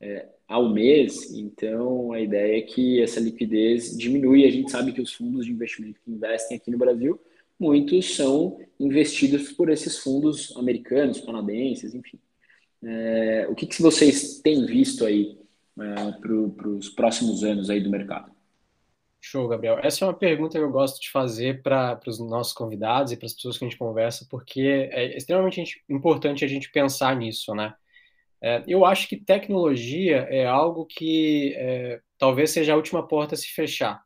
é, 0.00 0.28
ao 0.46 0.68
mês. 0.68 1.32
Então 1.32 2.12
a 2.12 2.20
ideia 2.20 2.58
é 2.58 2.62
que 2.62 3.00
essa 3.02 3.20
liquidez 3.20 3.96
diminui. 3.96 4.44
A 4.44 4.50
gente 4.50 4.70
sabe 4.70 4.92
que 4.92 5.00
os 5.00 5.12
fundos 5.12 5.46
de 5.46 5.52
investimento 5.52 6.00
que 6.04 6.10
investem 6.10 6.56
aqui 6.56 6.70
no 6.70 6.78
Brasil, 6.78 7.20
muitos 7.58 8.14
são 8.14 8.58
investidos 8.78 9.52
por 9.52 9.70
esses 9.70 9.98
fundos 9.98 10.54
americanos, 10.56 11.20
canadenses, 11.20 11.94
enfim. 11.94 12.18
É, 12.82 13.46
o 13.48 13.54
que, 13.54 13.66
que 13.66 13.82
vocês 13.82 14.40
têm 14.40 14.66
visto 14.66 15.04
aí 15.04 15.38
é, 15.80 16.12
para 16.12 16.68
os 16.68 16.88
próximos 16.90 17.42
anos 17.42 17.70
aí 17.70 17.80
do 17.80 17.90
mercado? 17.90 18.36
Show, 19.20 19.48
Gabriel. 19.48 19.80
Essa 19.82 20.04
é 20.04 20.08
uma 20.08 20.14
pergunta 20.14 20.56
que 20.56 20.64
eu 20.64 20.70
gosto 20.70 21.00
de 21.00 21.10
fazer 21.10 21.60
para 21.60 21.98
os 22.06 22.20
nossos 22.20 22.52
convidados 22.52 23.10
e 23.10 23.16
para 23.16 23.26
as 23.26 23.32
pessoas 23.32 23.58
que 23.58 23.64
a 23.64 23.68
gente 23.68 23.78
conversa, 23.78 24.24
porque 24.30 24.88
é 24.92 25.16
extremamente 25.16 25.82
importante 25.88 26.44
a 26.44 26.48
gente 26.48 26.70
pensar 26.70 27.16
nisso, 27.16 27.52
né? 27.52 27.74
É, 28.46 28.62
eu 28.68 28.84
acho 28.84 29.08
que 29.08 29.16
tecnologia 29.16 30.18
é 30.30 30.46
algo 30.46 30.86
que 30.86 31.52
é, 31.56 32.00
talvez 32.16 32.52
seja 32.52 32.74
a 32.74 32.76
última 32.76 33.04
porta 33.06 33.34
a 33.34 33.36
se 33.36 33.48
fechar, 33.48 34.00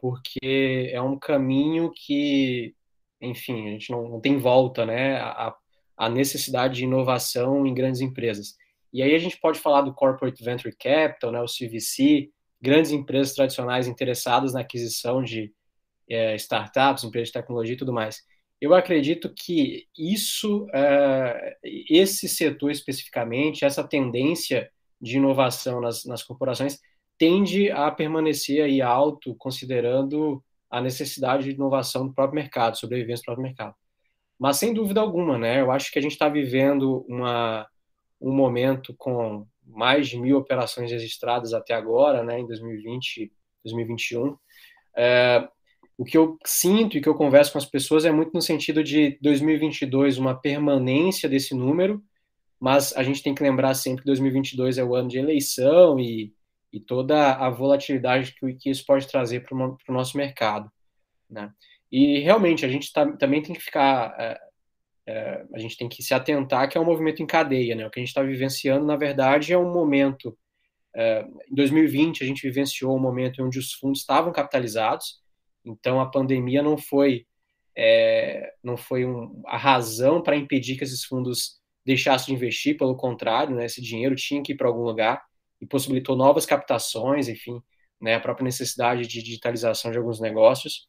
porque 0.00 0.90
é 0.92 1.00
um 1.00 1.16
caminho 1.16 1.92
que, 1.94 2.74
enfim, 3.20 3.68
a 3.68 3.70
gente 3.70 3.92
não, 3.92 4.08
não 4.08 4.20
tem 4.20 4.38
volta, 4.38 4.84
né? 4.84 5.18
A, 5.20 5.54
a 5.96 6.08
necessidade 6.08 6.74
de 6.74 6.84
inovação 6.84 7.64
em 7.64 7.72
grandes 7.72 8.00
empresas. 8.00 8.56
E 8.92 9.02
aí 9.04 9.14
a 9.14 9.18
gente 9.18 9.38
pode 9.38 9.60
falar 9.60 9.82
do 9.82 9.94
Corporate 9.94 10.42
Venture 10.42 10.74
Capital, 10.76 11.30
né, 11.30 11.40
o 11.40 11.46
CVC, 11.46 12.28
grandes 12.60 12.90
empresas 12.90 13.34
tradicionais 13.34 13.86
interessadas 13.86 14.52
na 14.52 14.62
aquisição 14.62 15.22
de 15.22 15.52
é, 16.10 16.34
startups, 16.34 17.04
empresas 17.04 17.28
de 17.28 17.34
tecnologia 17.34 17.74
e 17.74 17.78
tudo 17.78 17.92
mais. 17.92 18.20
Eu 18.66 18.74
acredito 18.74 19.32
que 19.32 19.86
isso, 19.96 20.66
é, 20.74 21.56
esse 21.62 22.28
setor 22.28 22.72
especificamente, 22.72 23.64
essa 23.64 23.86
tendência 23.86 24.68
de 25.00 25.18
inovação 25.18 25.80
nas, 25.80 26.04
nas 26.04 26.24
corporações 26.24 26.80
tende 27.16 27.70
a 27.70 27.88
permanecer 27.92 28.64
aí 28.64 28.82
alto, 28.82 29.36
considerando 29.36 30.42
a 30.68 30.80
necessidade 30.80 31.44
de 31.44 31.50
inovação 31.52 32.08
do 32.08 32.12
próprio 32.12 32.42
mercado, 32.42 32.76
sobrevivência 32.76 33.22
do 33.22 33.26
próprio 33.26 33.44
mercado. 33.44 33.74
Mas 34.36 34.56
sem 34.56 34.74
dúvida 34.74 35.00
alguma, 35.00 35.38
né? 35.38 35.60
Eu 35.60 35.70
acho 35.70 35.92
que 35.92 36.00
a 36.00 36.02
gente 36.02 36.12
está 36.12 36.28
vivendo 36.28 37.06
uma 37.08 37.68
um 38.20 38.32
momento 38.32 38.94
com 38.98 39.46
mais 39.64 40.08
de 40.08 40.18
mil 40.18 40.38
operações 40.38 40.90
registradas 40.90 41.52
até 41.52 41.72
agora, 41.72 42.24
né, 42.24 42.40
em 42.40 42.46
2020, 42.46 43.30
2021. 43.62 44.36
É, 44.96 45.48
o 45.98 46.04
que 46.04 46.16
eu 46.16 46.38
sinto 46.44 46.96
e 46.96 47.00
que 47.00 47.08
eu 47.08 47.14
converso 47.14 47.52
com 47.52 47.58
as 47.58 47.64
pessoas 47.64 48.04
é 48.04 48.12
muito 48.12 48.32
no 48.34 48.42
sentido 48.42 48.84
de 48.84 49.18
2022 49.22 50.18
uma 50.18 50.34
permanência 50.38 51.28
desse 51.28 51.54
número, 51.54 52.02
mas 52.60 52.94
a 52.96 53.02
gente 53.02 53.22
tem 53.22 53.34
que 53.34 53.42
lembrar 53.42 53.74
sempre 53.74 54.02
que 54.02 54.06
2022 54.06 54.78
é 54.78 54.84
o 54.84 54.94
ano 54.94 55.08
de 55.08 55.18
eleição 55.18 55.98
e, 55.98 56.34
e 56.72 56.80
toda 56.80 57.34
a 57.34 57.48
volatilidade 57.50 58.34
que, 58.34 58.54
que 58.54 58.70
isso 58.70 58.84
pode 58.84 59.08
trazer 59.08 59.40
para 59.40 59.56
o 59.56 59.92
nosso 59.92 60.16
mercado. 60.16 60.70
Né? 61.28 61.50
E 61.90 62.20
realmente 62.20 62.64
a 62.64 62.68
gente 62.68 62.92
tá, 62.92 63.10
também 63.16 63.42
tem 63.42 63.54
que 63.54 63.62
ficar 63.62 64.14
é, 64.18 64.38
é, 65.06 65.44
a 65.54 65.58
gente 65.58 65.76
tem 65.76 65.88
que 65.88 66.02
se 66.02 66.12
atentar 66.12 66.68
que 66.68 66.76
é 66.76 66.80
um 66.80 66.84
movimento 66.84 67.22
em 67.22 67.26
cadeia, 67.26 67.76
né? 67.76 67.86
O 67.86 67.90
que 67.90 68.00
a 68.00 68.02
gente 68.02 68.08
está 68.08 68.22
vivenciando, 68.22 68.84
na 68.84 68.96
verdade, 68.96 69.52
é 69.52 69.58
um 69.58 69.72
momento. 69.72 70.36
É, 70.94 71.24
em 71.48 71.54
2020, 71.54 72.24
a 72.24 72.26
gente 72.26 72.42
vivenciou 72.42 72.96
um 72.96 73.00
momento 73.00 73.42
onde 73.44 73.58
os 73.58 73.72
fundos 73.74 74.00
estavam 74.00 74.32
capitalizados, 74.32 75.20
então 75.66 76.00
a 76.00 76.10
pandemia 76.10 76.62
não 76.62 76.78
foi 76.78 77.26
é, 77.76 78.54
não 78.62 78.76
foi 78.76 79.04
um, 79.04 79.42
a 79.46 79.58
razão 79.58 80.22
para 80.22 80.36
impedir 80.36 80.78
que 80.78 80.84
esses 80.84 81.04
fundos 81.04 81.60
deixassem 81.84 82.26
de 82.28 82.32
investir, 82.34 82.76
pelo 82.78 82.96
contrário, 82.96 83.54
né? 83.54 83.66
Esse 83.66 83.82
dinheiro 83.82 84.14
tinha 84.16 84.42
que 84.42 84.52
ir 84.52 84.56
para 84.56 84.66
algum 84.68 84.82
lugar 84.82 85.22
e 85.60 85.66
possibilitou 85.66 86.16
novas 86.16 86.46
captações, 86.46 87.28
enfim, 87.28 87.60
né? 88.00 88.14
A 88.14 88.20
própria 88.20 88.44
necessidade 88.44 89.06
de 89.06 89.22
digitalização 89.22 89.90
de 89.92 89.98
alguns 89.98 90.20
negócios. 90.20 90.88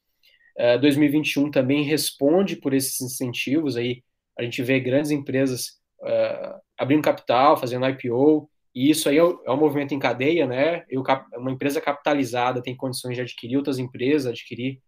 2021 0.82 1.52
também 1.52 1.84
responde 1.84 2.56
por 2.56 2.74
esses 2.74 3.00
incentivos 3.00 3.78
aí 3.78 4.02
a 4.38 4.44
gente 4.44 4.62
vê 4.62 4.80
grandes 4.80 5.12
empresas 5.12 5.80
uh, 6.02 6.62
abrindo 6.78 7.02
capital, 7.02 7.58
fazendo 7.58 7.88
IPO, 7.88 8.50
e 8.78 8.92
isso 8.92 9.10
aí 9.10 9.18
é, 9.18 9.22
é 9.22 9.52
um 9.52 9.58
movimento 9.58 9.94
em 9.96 10.00
cadeia, 10.00 10.46
né? 10.46 10.86
Eu, 10.88 11.04
uma 11.36 11.52
empresa 11.52 11.82
capitalizada 11.82 12.62
tem 12.62 12.78
condições 12.78 13.16
de 13.16 13.22
adquirir 13.22 13.58
outras 13.58 13.80
empresas, 13.80 14.28
adquirir 14.28 14.80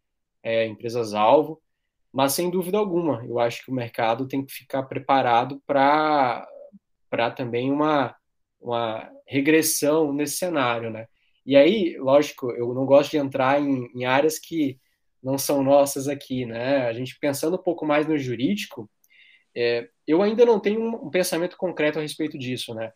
é, 0.44 0.68
empresas-alvo, 0.68 1.60
mas 2.14 2.34
sem 2.34 2.52
dúvida 2.52 2.78
alguma, 2.78 3.26
eu 3.26 3.40
acho 3.40 3.66
que 3.66 3.72
o 3.72 3.74
mercado 3.74 4.28
tem 4.28 4.46
que 4.46 4.54
ficar 4.54 4.84
preparado 4.84 5.60
para 5.66 6.48
também 7.36 7.72
uma, 7.72 8.16
uma 8.62 9.10
regressão 9.28 10.14
nesse 10.14 10.38
cenário, 10.38 10.92
né? 10.92 11.08
E 11.44 11.56
aí, 11.56 11.98
lógico, 11.98 12.52
eu 12.52 12.74
não 12.76 12.86
gosto 12.86 13.12
de 13.12 13.18
entrar 13.18 13.60
em, 13.60 13.90
em 13.96 14.06
áreas 14.06 14.38
que 14.38 14.80
não 15.22 15.36
são 15.38 15.64
nossas 15.64 16.08
aqui, 16.08 16.46
né? 16.46 16.86
A 16.88 16.94
gente 16.94 17.18
pensando 17.20 17.56
um 17.56 17.64
pouco 17.64 17.88
mais 17.88 18.08
no 18.08 18.18
jurídico, 18.20 18.88
é, 19.56 19.90
eu 20.08 20.22
ainda 20.22 20.46
não 20.46 20.60
tenho 20.60 20.80
um, 20.80 21.10
pensamento 21.10 21.58
concreto 21.58 21.98
a 21.98 22.02
respeito 22.04 22.38
disso, 22.38 22.76
né? 22.76 22.94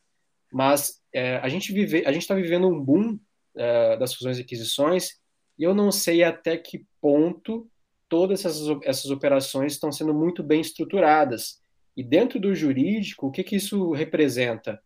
Mas 0.53 1.01
é, 1.11 1.37
a 1.37 1.49
gente 1.49 1.73
vive, 1.73 2.05
a 2.05 2.11
gente 2.11 2.21
está 2.21 2.35
vivendo 2.35 2.67
um 2.67 2.79
boom 2.79 3.19
é, 3.55 3.97
das 3.97 4.13
fusões 4.13 4.37
e 4.37 4.41
aquisições 4.41 5.19
e 5.57 5.63
eu 5.63 5.73
não 5.73 5.91
sei 5.91 6.23
até 6.23 6.57
que 6.57 6.85
ponto 7.01 7.67
todas 8.07 8.45
essas, 8.45 8.67
essas 8.83 9.09
operações 9.09 9.73
estão 9.73 9.91
sendo 9.91 10.13
muito 10.13 10.43
bem 10.43 10.61
estruturadas. 10.61 11.59
E 11.97 12.03
dentro 12.03 12.39
do 12.39 12.53
jurídico, 12.53 13.27
o 13.27 13.31
que, 13.31 13.43
que 13.43 13.55
isso 13.55 13.91
representa? 13.91 14.79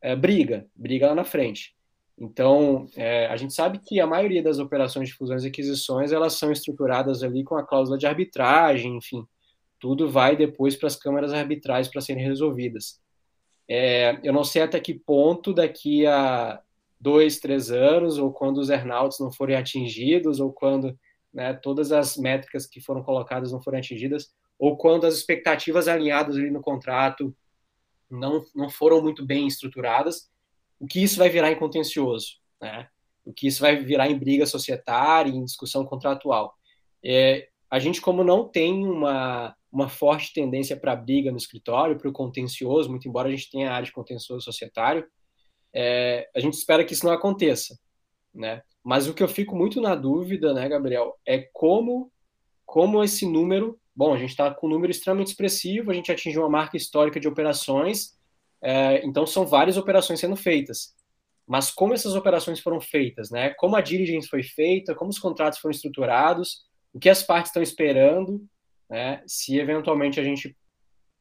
É, 0.00 0.14
briga, 0.16 0.66
briga 0.74 1.08
lá 1.08 1.14
na 1.14 1.24
frente. 1.24 1.74
Então, 2.18 2.88
é, 2.96 3.26
a 3.26 3.36
gente 3.36 3.54
sabe 3.54 3.78
que 3.78 4.00
a 4.00 4.06
maioria 4.06 4.42
das 4.42 4.58
operações 4.58 5.08
de 5.08 5.14
fusões 5.14 5.44
e 5.44 5.48
aquisições 5.48 6.12
elas 6.12 6.34
são 6.34 6.52
estruturadas 6.52 7.22
ali 7.22 7.42
com 7.42 7.56
a 7.56 7.66
cláusula 7.66 7.98
de 7.98 8.06
arbitragem, 8.06 8.96
enfim, 8.96 9.26
tudo 9.80 10.08
vai 10.08 10.36
depois 10.36 10.76
para 10.76 10.86
as 10.86 10.96
câmaras 10.96 11.32
arbitrais 11.32 11.88
para 11.88 12.00
serem 12.00 12.24
resolvidas. 12.24 13.00
É, 13.68 14.18
eu 14.22 14.32
não 14.32 14.44
sei 14.44 14.62
até 14.62 14.78
que 14.78 14.94
ponto 14.94 15.52
daqui 15.52 16.06
a 16.06 16.60
dois, 17.00 17.38
três 17.38 17.70
anos, 17.70 18.18
ou 18.18 18.32
quando 18.32 18.58
os 18.58 18.70
earnouts 18.70 19.18
não 19.20 19.32
forem 19.32 19.56
atingidos, 19.56 20.40
ou 20.40 20.52
quando 20.52 20.98
né, 21.32 21.52
todas 21.52 21.92
as 21.92 22.16
métricas 22.16 22.66
que 22.66 22.80
foram 22.80 23.02
colocadas 23.02 23.52
não 23.52 23.62
forem 23.62 23.80
atingidas, 23.80 24.32
ou 24.58 24.76
quando 24.76 25.06
as 25.06 25.14
expectativas 25.14 25.88
alinhadas 25.88 26.36
ali 26.36 26.50
no 26.50 26.62
contrato 26.62 27.34
não, 28.10 28.44
não 28.54 28.70
foram 28.70 29.02
muito 29.02 29.24
bem 29.24 29.46
estruturadas, 29.46 30.30
o 30.78 30.86
que 30.86 31.02
isso 31.02 31.18
vai 31.18 31.28
virar 31.28 31.50
em 31.50 31.58
contencioso, 31.58 32.36
né? 32.60 32.88
o 33.24 33.32
que 33.32 33.46
isso 33.46 33.60
vai 33.60 33.76
virar 33.76 34.08
em 34.08 34.18
briga 34.18 34.46
societária, 34.46 35.30
em 35.30 35.44
discussão 35.44 35.84
contratual. 35.84 36.54
É, 37.02 37.48
a 37.74 37.80
gente, 37.80 38.00
como 38.00 38.22
não 38.22 38.46
tem 38.46 38.86
uma, 38.86 39.52
uma 39.72 39.88
forte 39.88 40.32
tendência 40.32 40.76
para 40.76 40.94
briga 40.94 41.32
no 41.32 41.36
escritório, 41.36 41.98
para 41.98 42.08
o 42.08 42.12
contencioso, 42.12 42.88
muito 42.88 43.08
embora 43.08 43.26
a 43.26 43.32
gente 43.32 43.50
tenha 43.50 43.68
a 43.68 43.74
área 43.74 43.84
de 43.84 43.90
contencioso 43.90 44.44
societário, 44.44 45.04
é, 45.72 46.30
a 46.36 46.38
gente 46.38 46.54
espera 46.54 46.84
que 46.84 46.92
isso 46.92 47.04
não 47.04 47.12
aconteça, 47.12 47.76
né? 48.32 48.62
Mas 48.84 49.08
o 49.08 49.12
que 49.12 49.24
eu 49.24 49.26
fico 49.26 49.56
muito 49.56 49.80
na 49.80 49.96
dúvida, 49.96 50.54
né, 50.54 50.68
Gabriel, 50.68 51.18
é 51.26 51.48
como, 51.52 52.12
como 52.64 53.02
esse 53.02 53.26
número, 53.26 53.76
bom, 53.92 54.14
a 54.14 54.18
gente 54.18 54.30
está 54.30 54.54
com 54.54 54.68
um 54.68 54.70
número 54.70 54.92
extremamente 54.92 55.32
expressivo, 55.32 55.90
a 55.90 55.94
gente 55.94 56.12
atingiu 56.12 56.42
uma 56.42 56.48
marca 56.48 56.76
histórica 56.76 57.18
de 57.18 57.26
operações, 57.26 58.16
é, 58.62 59.04
então 59.04 59.26
são 59.26 59.44
várias 59.44 59.76
operações 59.76 60.20
sendo 60.20 60.36
feitas. 60.36 60.94
mas 61.44 61.72
como 61.72 61.92
essas 61.92 62.14
operações 62.14 62.60
foram 62.60 62.80
feitas, 62.80 63.30
né? 63.32 63.50
Como 63.54 63.74
a 63.74 63.80
diligence 63.80 64.28
foi 64.28 64.44
feita, 64.44 64.94
como 64.94 65.10
os 65.10 65.18
contratos 65.18 65.58
foram 65.58 65.72
estruturados, 65.72 66.72
o 66.94 66.98
que 66.98 67.10
as 67.10 67.22
partes 67.22 67.50
estão 67.50 67.62
esperando, 67.62 68.46
né? 68.88 69.22
Se 69.26 69.58
eventualmente 69.58 70.20
a 70.20 70.22
gente 70.22 70.56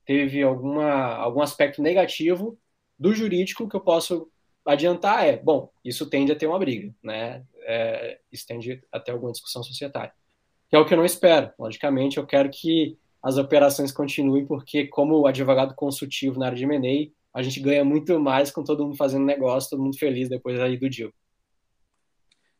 teve 0.06 0.44
alguma, 0.44 1.16
algum 1.16 1.42
aspecto 1.42 1.82
negativo 1.82 2.58
do 2.98 3.14
jurídico 3.14 3.68
que 3.68 3.76
eu 3.76 3.82
posso 3.82 4.30
adiantar 4.66 5.28
é, 5.28 5.36
bom, 5.36 5.70
isso 5.84 6.10
tende 6.10 6.32
a 6.32 6.36
ter 6.36 6.48
uma 6.48 6.60
briga, 6.60 6.94
né? 7.04 7.44
É, 7.64 8.20
isso 8.32 8.46
tende 8.46 8.82
a 8.92 9.00
ter 9.00 9.12
alguma 9.12 9.32
discussão 9.32 9.64
societária. 9.64 10.14
Que 10.70 10.76
é 10.76 10.80
o 10.80 10.86
que 10.86 10.94
eu 10.94 10.98
não 10.98 11.06
espero. 11.06 11.52
Logicamente, 11.58 12.18
eu 12.18 12.26
quero 12.26 12.50
que 12.50 12.98
as 13.22 13.38
operações 13.38 13.92
continuem, 13.92 14.46
porque 14.46 14.88
como 14.88 15.26
advogado 15.26 15.74
consultivo 15.76 16.40
na 16.40 16.48
área 16.48 16.58
de 16.58 16.66
M&A, 16.66 17.12
a 17.38 17.42
gente 17.42 17.60
ganha 17.60 17.84
muito 17.84 18.20
mais 18.20 18.52
com 18.52 18.64
todo 18.64 18.84
mundo 18.84 18.96
fazendo 18.96 19.26
negócio, 19.26 19.72
todo 19.72 19.82
mundo 19.82 19.98
feliz 19.98 20.30
depois 20.30 20.60
aí 20.60 20.78
do 20.78 20.90
deal. 20.90 21.12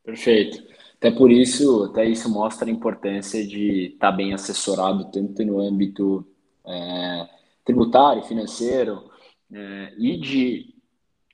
Perfeito. 0.04 0.64
Até 1.04 1.12
por 1.12 1.30
isso, 1.30 1.84
até 1.84 2.06
isso 2.06 2.30
mostra 2.30 2.66
a 2.66 2.72
importância 2.72 3.46
de 3.46 3.88
estar 3.88 4.14
bem 4.14 4.34
assessorado 4.34 5.12
tanto 5.12 5.44
no 5.44 5.60
âmbito 5.60 6.26
é, 6.66 7.30
tributário, 7.66 8.24
financeiro 8.24 9.12
é, 9.52 9.94
e 9.98 10.16
de 10.16 10.74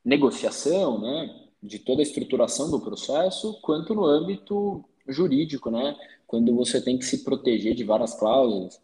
negociação, 0.03 0.99
né, 0.99 1.29
de 1.61 1.77
toda 1.77 2.01
a 2.01 2.03
estruturação 2.03 2.71
do 2.71 2.81
processo, 2.81 3.61
quanto 3.61 3.93
no 3.93 4.05
âmbito 4.05 4.83
jurídico, 5.07 5.69
né, 5.69 5.95
quando 6.25 6.55
você 6.55 6.81
tem 6.81 6.97
que 6.97 7.05
se 7.05 7.23
proteger 7.23 7.75
de 7.75 7.83
várias 7.83 8.15
cláusulas. 8.15 8.81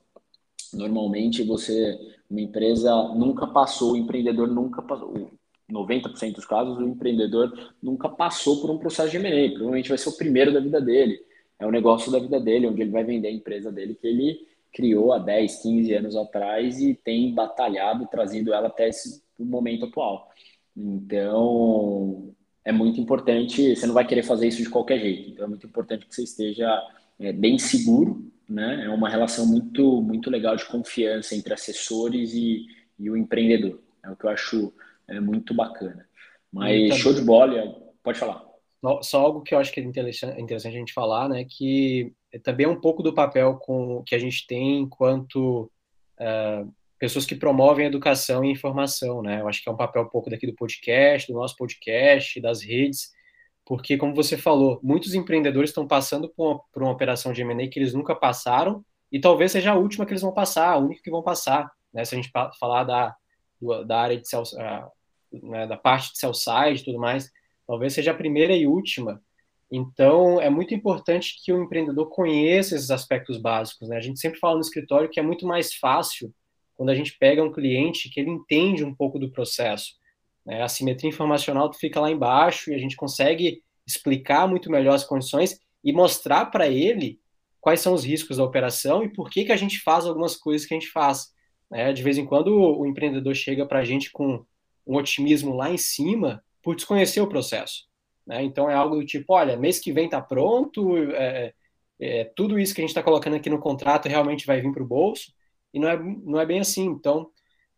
Normalmente 0.72 1.42
você 1.42 2.00
uma 2.30 2.42
empresa 2.42 2.94
nunca 3.16 3.48
passou, 3.48 3.94
o 3.94 3.98
empreendedor 3.98 4.48
nunca 4.50 4.84
passou, 4.84 5.32
90% 5.72 6.36
dos 6.36 6.46
casos, 6.46 6.78
o 6.78 6.88
empreendedor 6.88 7.74
nunca 7.82 8.08
passou 8.08 8.62
por 8.62 8.70
um 8.70 8.78
processo 8.78 9.10
de 9.10 9.18
M&A, 9.18 9.50
provavelmente 9.50 9.90
vai 9.90 9.98
ser 9.98 10.10
o 10.10 10.18
primeiro 10.18 10.54
da 10.54 10.60
vida 10.60 10.80
dele, 10.80 11.20
é 11.60 11.66
o 11.66 11.72
negócio 11.72 12.12
da 12.12 12.20
vida 12.20 12.40
dele, 12.40 12.68
onde 12.68 12.82
ele 12.82 12.92
vai 12.92 13.04
vender 13.04 13.30
a 13.30 13.32
empresa 13.32 13.72
dele 13.72 13.96
que 13.96 14.08
ele 14.08 14.48
criou 14.74 15.14
há 15.14 15.20
10, 15.20 15.62
15 15.62 15.94
anos 15.94 16.16
atrás 16.16 16.82
e 16.82 16.94
tem 16.94 17.34
batalhado, 17.34 18.08
trazido 18.08 18.54
ela 18.54 18.68
até 18.68 18.90
esse 18.90 19.24
momento 19.40 19.86
atual. 19.86 20.30
Então, 20.76 22.34
é 22.64 22.72
muito 22.72 23.00
importante, 23.00 23.76
você 23.76 23.88
não 23.88 23.94
vai 23.94 24.06
querer 24.06 24.24
fazer 24.24 24.48
isso 24.48 24.62
de 24.62 24.70
qualquer 24.70 25.00
jeito, 25.00 25.30
então 25.30 25.46
é 25.46 25.48
muito 25.48 25.66
importante 25.66 26.06
que 26.06 26.14
você 26.14 26.24
esteja 26.24 26.70
é, 27.20 27.32
bem 27.32 27.58
seguro 27.58 28.32
né? 28.48 28.86
É 28.86 28.90
uma 28.90 29.10
relação 29.10 29.46
muito, 29.46 30.02
muito 30.02 30.30
legal 30.30 30.56
de 30.56 30.66
confiança 30.66 31.36
entre 31.36 31.54
assessores 31.54 32.34
e, 32.34 32.66
e 32.98 33.10
o 33.10 33.18
empreendedor. 33.18 33.80
É 34.04 34.10
o 34.10 34.16
que 34.16 34.26
eu 34.26 34.30
acho 34.30 34.74
é, 35.08 35.20
muito 35.20 35.54
bacana. 35.54 36.08
Mas 36.52 36.96
show 36.98 37.14
de 37.14 37.22
bola, 37.22 37.76
pode 38.04 38.20
falar. 38.20 38.44
Só 39.02 39.22
algo 39.22 39.42
que 39.42 39.54
eu 39.54 39.60
acho 39.60 39.72
que 39.72 39.80
é 39.80 39.84
interessante, 39.84 40.40
interessante 40.40 40.76
a 40.76 40.80
gente 40.80 40.94
falar, 40.94 41.28
né? 41.28 41.44
Que 41.44 42.14
é 42.32 42.40
também 42.40 42.66
é 42.66 42.70
um 42.70 42.80
pouco 42.80 43.02
do 43.02 43.14
papel 43.14 43.56
com, 43.56 44.04
que 44.06 44.14
a 44.14 44.20
gente 44.20 44.46
tem 44.46 44.82
enquanto 44.82 45.72
uh, 46.20 46.72
pessoas 47.00 47.26
que 47.26 47.36
promovem 47.36 47.88
educação 47.88 48.44
e 48.44 48.52
informação, 48.52 49.22
né? 49.22 49.42
Eu 49.42 49.48
acho 49.48 49.62
que 49.62 49.70
é 49.70 49.72
um 49.72 49.78
papel 49.78 50.04
um 50.04 50.10
pouco 50.10 50.30
daqui 50.30 50.46
do 50.46 50.56
podcast, 50.56 51.32
do 51.32 51.38
nosso 51.38 51.56
podcast, 51.56 52.40
das 52.40 52.62
redes, 52.62 53.12
porque, 53.66 53.98
como 53.98 54.14
você 54.14 54.38
falou, 54.38 54.80
muitos 54.84 55.16
empreendedores 55.16 55.72
estão 55.72 55.88
passando 55.88 56.30
por 56.30 56.48
uma, 56.48 56.62
por 56.72 56.84
uma 56.84 56.92
operação 56.92 57.34
de 57.34 57.42
M&A 57.42 57.68
que 57.68 57.80
eles 57.80 57.94
nunca 57.94 58.16
passaram 58.16 58.86
e 59.12 59.20
talvez 59.20 59.52
seja 59.52 59.72
a 59.72 59.76
última 59.76 60.06
que 60.06 60.12
eles 60.12 60.22
vão 60.22 60.34
passar, 60.34 60.70
a 60.70 60.78
única 60.78 61.02
que 61.02 61.10
vão 61.10 61.24
passar, 61.24 61.72
né? 61.92 62.06
Se 62.06 62.14
a 62.14 62.18
gente 62.18 62.32
falar 62.60 62.84
da, 62.84 63.16
da 63.86 64.02
área 64.02 64.18
de 64.20 64.28
sell, 64.28 64.44
uh, 64.44 65.48
né, 65.50 65.68
da 65.68 65.78
parte 65.78 66.12
de 66.12 66.20
sell 66.20 66.34
side 66.34 66.82
e 66.82 66.86
tudo 66.86 67.00
mais, 67.00 67.30
talvez 67.68 67.94
seja 67.94 68.12
a 68.12 68.16
primeira 68.16 68.56
e 68.56 68.68
última. 68.68 69.22
Então, 69.72 70.40
é 70.40 70.50
muito 70.50 70.74
importante 70.74 71.42
que 71.44 71.52
o 71.52 71.62
empreendedor 71.62 72.10
conheça 72.10 72.76
esses 72.76 72.92
aspectos 72.92 73.38
básicos, 73.38 73.90
né? 73.90 73.98
A 73.98 74.02
gente 74.02 74.20
sempre 74.20 74.40
fala 74.40 74.56
no 74.56 74.62
escritório 74.62 75.10
que 75.10 75.20
é 75.20 75.24
muito 75.24 75.46
mais 75.46 75.74
fácil 75.74 76.34
quando 76.76 76.90
a 76.90 76.96
gente 76.96 77.18
pega 77.18 77.44
um 77.44 77.52
cliente 77.52 78.10
que 78.10 78.20
ele 78.20 78.30
entende 78.30 78.84
um 78.84 78.94
pouco 78.94 79.18
do 79.18 79.32
processo. 79.32 79.94
Né? 80.46 80.62
A 80.62 80.68
simetria 80.68 81.10
informacional 81.10 81.72
fica 81.74 82.00
lá 82.00 82.12
embaixo 82.12 82.72
e 82.72 82.76
a 82.76 82.78
gente 82.78 82.96
consegue 82.96 83.64
explicar 83.88 84.48
muito 84.48 84.70
melhor 84.70 84.94
as 84.94 85.04
condições 85.04 85.60
e 85.84 85.94
mostrar 85.94 86.48
para 86.48 86.68
ele 86.68 87.20
quais 87.62 87.80
são 87.80 87.94
os 87.94 88.04
riscos 88.04 88.38
da 88.38 88.44
operação 88.44 89.04
e 89.04 89.10
por 89.10 89.30
que, 89.30 89.46
que 89.46 89.52
a 89.52 89.58
gente 89.58 89.80
faz 89.80 90.06
algumas 90.06 90.36
coisas 90.36 90.68
que 90.68 90.74
a 90.74 90.80
gente 90.80 90.92
faz. 90.92 91.34
Né? 91.76 91.92
De 91.92 92.02
vez 92.02 92.18
em 92.18 92.26
quando 92.26 92.58
o 92.58 92.86
empreendedor 92.86 93.36
chega 93.36 93.66
para 93.66 93.80
a 93.80 93.84
gente 93.84 94.10
com 94.10 94.46
um 94.88 94.96
otimismo 94.96 95.54
lá 95.54 95.70
em 95.70 95.78
cima 95.78 96.42
por 96.64 96.74
desconhecer 96.74 97.20
o 97.20 97.28
processo. 97.28 97.84
Né? 98.26 98.44
Então 98.44 98.70
é 98.70 98.74
algo 98.74 98.96
do 98.96 99.06
tipo, 99.06 99.34
olha, 99.34 99.58
mês 99.58 99.78
que 99.78 99.92
vem 99.92 100.06
está 100.06 100.22
pronto, 100.22 100.98
é, 101.12 101.54
é, 102.00 102.24
tudo 102.34 102.58
isso 102.58 102.74
que 102.74 102.80
a 102.80 102.84
gente 102.84 102.92
está 102.92 103.04
colocando 103.04 103.36
aqui 103.36 103.50
no 103.50 103.60
contrato 103.60 104.08
realmente 104.08 104.46
vai 104.46 104.62
vir 104.62 104.72
para 104.72 104.82
o 104.82 104.88
bolso, 104.88 105.34
e 105.74 105.80
não 105.80 105.90
é, 105.90 106.00
não 106.02 106.40
é 106.40 106.46
bem 106.46 106.62
assim. 106.62 106.86
Então, 106.86 107.30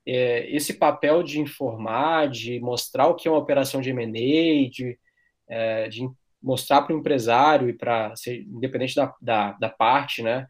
é, 0.05 0.47
esse 0.55 0.75
papel 0.75 1.23
de 1.23 1.39
informar, 1.39 2.29
de 2.29 2.59
mostrar 2.59 3.07
o 3.07 3.15
que 3.15 3.27
é 3.27 3.31
uma 3.31 3.39
operação 3.39 3.81
de 3.81 3.89
M&A, 3.89 4.69
de, 4.69 4.99
é, 5.49 5.89
de 5.89 6.07
mostrar 6.39 6.83
para 6.83 6.95
o 6.95 6.99
empresário 6.99 7.67
e 7.67 7.73
para 7.73 8.13
independente 8.27 8.95
da, 8.95 9.15
da, 9.19 9.51
da 9.53 9.69
parte, 9.69 10.21
né, 10.21 10.47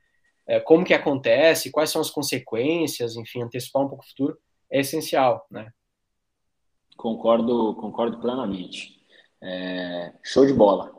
é, 0.48 0.60
como 0.60 0.86
que 0.86 0.94
acontece, 0.94 1.72
quais 1.72 1.90
são 1.90 2.02
as 2.02 2.10
consequências, 2.10 3.16
enfim, 3.16 3.44
antecipar 3.44 3.84
um 3.84 3.90
pouco 3.90 4.04
o 4.04 4.08
futuro 4.08 4.38
é 4.70 4.80
essencial, 4.80 5.46
né? 5.52 5.72
Concordo, 6.96 7.76
concordo 7.76 8.20
plenamente. 8.20 8.98
É, 9.42 10.14
show 10.24 10.46
de 10.46 10.54
bola. 10.54 10.96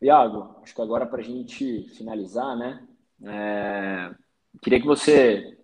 Iago, 0.00 0.56
acho 0.62 0.74
que 0.74 0.80
agora 0.80 1.06
para 1.06 1.20
a 1.20 1.24
gente 1.24 1.88
finalizar, 1.90 2.56
né? 2.56 2.86
É, 3.24 4.14
queria 4.60 4.80
que 4.80 4.86
você 4.86 5.58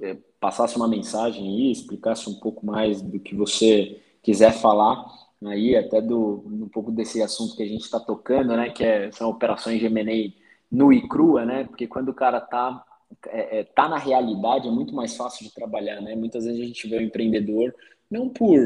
é, 0.00 0.16
passasse 0.40 0.76
uma 0.76 0.88
mensagem 0.88 1.46
aí, 1.46 1.72
explicasse 1.72 2.28
um 2.28 2.38
pouco 2.40 2.64
mais 2.64 3.02
do 3.02 3.18
que 3.18 3.34
você 3.34 4.00
quiser 4.22 4.52
falar 4.52 5.04
aí, 5.44 5.76
até 5.76 6.00
do 6.00 6.44
um 6.46 6.68
pouco 6.68 6.92
desse 6.92 7.20
assunto 7.20 7.56
que 7.56 7.62
a 7.62 7.66
gente 7.66 7.82
está 7.82 7.98
tocando, 7.98 8.56
né, 8.56 8.70
que 8.70 8.84
é, 8.84 9.10
são 9.10 9.28
operações 9.28 9.80
de 9.80 9.86
M&A 9.86 10.41
nu 10.72 10.92
e 10.92 11.06
crua, 11.06 11.44
né, 11.44 11.64
porque 11.64 11.86
quando 11.86 12.08
o 12.08 12.14
cara 12.14 12.40
tá 12.40 12.82
é, 13.26 13.60
é, 13.60 13.64
tá 13.64 13.88
na 13.88 13.98
realidade 13.98 14.66
é 14.66 14.70
muito 14.70 14.94
mais 14.94 15.14
fácil 15.14 15.46
de 15.46 15.54
trabalhar, 15.54 16.00
né, 16.00 16.16
muitas 16.16 16.44
vezes 16.46 16.60
a 16.60 16.64
gente 16.64 16.88
vê 16.88 16.96
o 16.96 17.02
empreendedor 17.02 17.74
não 18.10 18.28
por 18.28 18.58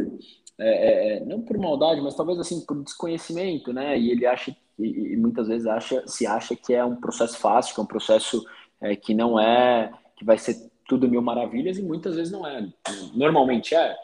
é, 0.58 1.16
é, 1.18 1.24
não 1.24 1.42
por 1.42 1.58
maldade, 1.58 2.00
mas 2.00 2.14
talvez 2.14 2.38
assim 2.38 2.64
por 2.64 2.82
desconhecimento, 2.82 3.72
né, 3.72 3.98
e 3.98 4.10
ele 4.10 4.24
acha 4.24 4.56
e, 4.78 5.14
e 5.14 5.16
muitas 5.16 5.48
vezes 5.48 5.66
acha 5.66 6.06
se 6.06 6.26
acha 6.26 6.54
que 6.54 6.72
é 6.72 6.84
um 6.84 6.96
processo 6.96 7.38
fácil, 7.38 7.74
que 7.74 7.80
é 7.80 7.82
um 7.82 7.86
processo 7.86 8.44
é, 8.80 8.94
que 8.94 9.12
não 9.12 9.38
é 9.38 9.92
que 10.16 10.24
vai 10.24 10.38
ser 10.38 10.70
tudo 10.88 11.08
mil 11.08 11.20
maravilhas 11.20 11.78
e 11.78 11.82
muitas 11.82 12.16
vezes 12.16 12.32
não 12.32 12.46
é. 12.46 12.66
Normalmente 13.14 13.74
é. 13.74 13.96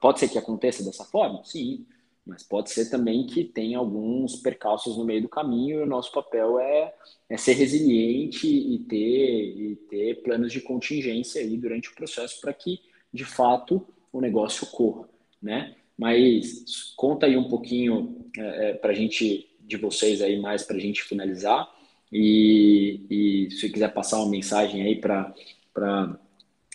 Pode 0.00 0.20
ser 0.20 0.28
que 0.28 0.38
aconteça 0.38 0.84
dessa 0.84 1.04
forma? 1.04 1.42
Sim. 1.44 1.86
Mas 2.26 2.42
pode 2.42 2.70
ser 2.70 2.88
também 2.88 3.26
que 3.26 3.44
tenha 3.44 3.78
alguns 3.78 4.36
percalços 4.36 4.96
no 4.96 5.04
meio 5.04 5.22
do 5.22 5.28
caminho 5.28 5.80
e 5.80 5.82
o 5.82 5.86
nosso 5.86 6.10
papel 6.10 6.58
é, 6.58 6.94
é 7.28 7.36
ser 7.36 7.52
resiliente 7.52 8.46
e 8.46 8.78
ter, 8.78 8.96
e 8.96 9.76
ter 9.90 10.22
planos 10.22 10.52
de 10.52 10.60
contingência 10.60 11.40
aí 11.42 11.56
durante 11.58 11.90
o 11.90 11.94
processo 11.94 12.40
para 12.40 12.52
que, 12.54 12.80
de 13.12 13.24
fato, 13.24 13.86
o 14.10 14.20
negócio 14.20 14.66
ocorra, 14.66 15.08
né? 15.42 15.74
Mas 15.96 16.94
conta 16.96 17.26
aí 17.26 17.36
um 17.36 17.48
pouquinho 17.48 18.26
é, 18.38 18.70
é 18.70 18.74
para 18.74 18.92
a 18.92 18.94
gente, 18.94 19.48
de 19.60 19.76
vocês 19.76 20.22
aí 20.22 20.40
mais 20.40 20.62
para 20.62 20.76
a 20.76 20.80
gente 20.80 21.02
finalizar 21.02 21.70
e, 22.16 23.00
e 23.10 23.50
se 23.50 23.58
você 23.58 23.68
quiser 23.68 23.92
passar 23.92 24.18
uma 24.18 24.30
mensagem 24.30 24.82
aí 24.82 24.96
para 24.96 25.34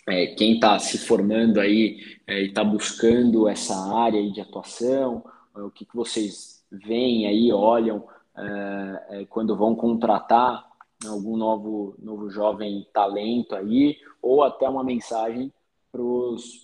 é, 0.06 0.26
quem 0.28 0.54
está 0.54 0.78
se 0.78 0.98
formando 0.98 1.58
aí 1.58 1.98
é, 2.26 2.42
e 2.42 2.48
está 2.48 2.62
buscando 2.62 3.48
essa 3.48 3.74
área 3.74 4.30
de 4.30 4.40
atuação, 4.40 5.24
o 5.54 5.70
que, 5.70 5.84
que 5.84 5.96
vocês 5.96 6.64
veem 6.70 7.26
aí, 7.26 7.52
olham 7.52 8.06
é, 8.36 9.06
é, 9.10 9.24
quando 9.26 9.56
vão 9.56 9.74
contratar 9.74 10.68
algum 11.06 11.36
novo, 11.36 11.94
novo 11.98 12.30
jovem 12.30 12.86
talento 12.92 13.54
aí, 13.54 13.98
ou 14.22 14.42
até 14.42 14.68
uma 14.68 14.84
mensagem 14.84 15.52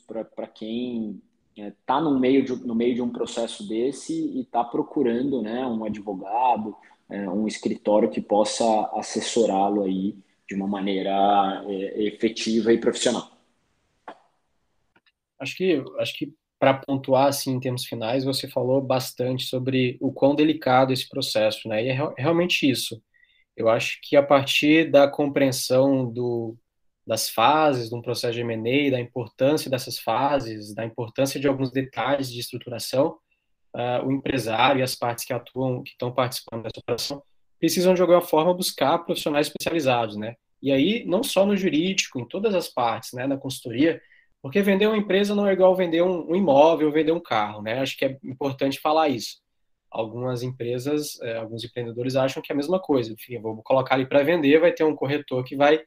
para 0.06 0.46
quem 0.46 1.20
está 1.56 1.98
é, 1.98 2.00
no, 2.00 2.18
meio 2.18 2.44
de, 2.44 2.54
no 2.54 2.74
meio 2.74 2.94
de 2.94 3.02
um 3.02 3.10
processo 3.10 3.66
desse 3.66 4.12
e 4.12 4.42
está 4.42 4.62
procurando 4.62 5.42
né, 5.42 5.66
um 5.66 5.84
advogado, 5.84 6.76
um 7.08 7.46
escritório 7.46 8.10
que 8.10 8.20
possa 8.20 8.64
assessorá-lo 8.94 9.84
aí 9.84 10.16
de 10.48 10.54
uma 10.54 10.66
maneira 10.66 11.64
é, 11.66 12.04
efetiva 12.04 12.72
e 12.72 12.78
profissional. 12.78 13.30
Acho 15.38 15.56
que, 15.56 15.84
acho 15.98 16.18
que 16.18 16.34
para 16.66 16.74
pontuar 16.74 17.28
assim 17.28 17.52
em 17.52 17.60
termos 17.60 17.84
finais, 17.84 18.24
você 18.24 18.48
falou 18.48 18.82
bastante 18.82 19.44
sobre 19.44 19.96
o 20.00 20.12
quão 20.12 20.34
delicado 20.34 20.92
esse 20.92 21.08
processo, 21.08 21.68
né? 21.68 21.84
E 21.84 21.88
é 21.88 22.12
realmente 22.18 22.68
isso. 22.68 23.00
Eu 23.56 23.68
acho 23.68 24.00
que 24.02 24.16
a 24.16 24.22
partir 24.22 24.90
da 24.90 25.06
compreensão 25.06 26.12
do, 26.12 26.56
das 27.06 27.30
fases 27.30 27.88
de 27.88 27.94
um 27.94 28.02
processo 28.02 28.34
de 28.34 28.40
M&A, 28.40 28.90
da 28.90 29.00
importância 29.00 29.70
dessas 29.70 30.00
fases, 30.00 30.74
da 30.74 30.84
importância 30.84 31.38
de 31.38 31.46
alguns 31.46 31.70
detalhes 31.70 32.32
de 32.32 32.40
estruturação, 32.40 33.16
uh, 33.72 34.04
o 34.04 34.10
empresário 34.10 34.80
e 34.80 34.82
as 34.82 34.96
partes 34.96 35.24
que 35.24 35.32
atuam, 35.32 35.84
que 35.84 35.90
estão 35.90 36.12
participando 36.12 36.64
dessa 36.64 36.80
operação, 36.80 37.22
precisam 37.60 37.94
de 37.94 38.02
alguma 38.02 38.20
forma 38.20 38.52
buscar 38.52 38.98
profissionais 38.98 39.46
especializados, 39.46 40.16
né? 40.16 40.34
E 40.60 40.72
aí, 40.72 41.04
não 41.06 41.22
só 41.22 41.46
no 41.46 41.56
jurídico, 41.56 42.18
em 42.18 42.26
todas 42.26 42.56
as 42.56 42.66
partes, 42.66 43.12
né, 43.12 43.24
na 43.24 43.36
consultoria, 43.36 44.02
porque 44.46 44.62
vender 44.62 44.86
uma 44.86 44.96
empresa 44.96 45.34
não 45.34 45.44
é 45.44 45.52
igual 45.52 45.74
vender 45.74 46.02
um, 46.02 46.30
um 46.30 46.36
imóvel, 46.36 46.92
vender 46.92 47.10
um 47.10 47.18
carro, 47.18 47.62
né? 47.62 47.80
Acho 47.80 47.96
que 47.96 48.04
é 48.04 48.16
importante 48.22 48.78
falar 48.78 49.08
isso. 49.08 49.40
Algumas 49.90 50.40
empresas, 50.40 51.20
é, 51.20 51.38
alguns 51.38 51.64
empreendedores 51.64 52.14
acham 52.14 52.40
que 52.40 52.52
é 52.52 52.54
a 52.54 52.56
mesma 52.56 52.78
coisa. 52.78 53.12
Enfim, 53.12 53.40
vou 53.40 53.60
colocar 53.64 53.96
ali 53.96 54.06
para 54.06 54.22
vender, 54.22 54.60
vai 54.60 54.70
ter 54.70 54.84
um 54.84 54.94
corretor 54.94 55.42
que 55.42 55.56
vai 55.56 55.80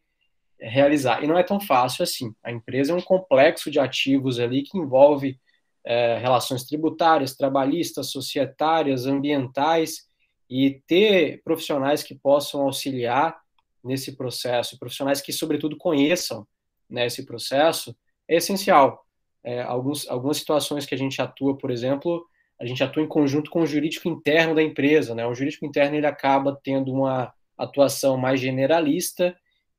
realizar. 0.59 1.23
E 1.23 1.27
não 1.27 1.37
é 1.37 1.43
tão 1.43 1.57
fácil 1.57 2.03
assim. 2.03 2.35
A 2.43 2.51
empresa 2.51 2.91
é 2.91 2.95
um 2.95 3.01
complexo 3.01 3.71
de 3.71 3.79
ativos 3.79 4.41
ali 4.41 4.63
que 4.63 4.77
envolve 4.77 5.39
é, 5.85 6.17
relações 6.17 6.65
tributárias, 6.65 7.37
trabalhistas, 7.37 8.11
societárias, 8.11 9.05
ambientais, 9.05 10.05
e 10.49 10.81
ter 10.85 11.41
profissionais 11.45 12.03
que 12.03 12.13
possam 12.13 12.63
auxiliar 12.63 13.39
nesse 13.81 14.17
processo, 14.17 14.77
profissionais 14.77 15.21
que, 15.21 15.31
sobretudo, 15.31 15.77
conheçam 15.77 16.45
né, 16.89 17.05
esse 17.05 17.25
processo, 17.25 17.95
é 18.29 18.37
essencial. 18.37 19.05
É, 19.43 19.61
alguns, 19.61 20.07
algumas 20.07 20.37
situações 20.37 20.85
que 20.85 20.93
a 20.93 20.97
gente 20.97 21.21
atua, 21.21 21.57
por 21.57 21.71
exemplo, 21.71 22.25
a 22.59 22.65
gente 22.65 22.83
atua 22.83 23.01
em 23.01 23.07
conjunto 23.07 23.49
com 23.49 23.61
o 23.61 23.65
jurídico 23.65 24.07
interno 24.07 24.53
da 24.53 24.61
empresa. 24.61 25.15
Né? 25.15 25.25
O 25.25 25.33
jurídico 25.33 25.65
interno 25.65 25.95
ele 25.95 26.05
acaba 26.05 26.57
tendo 26.63 26.93
uma 26.93 27.33
atuação 27.57 28.17
mais 28.17 28.39
generalista 28.39 29.35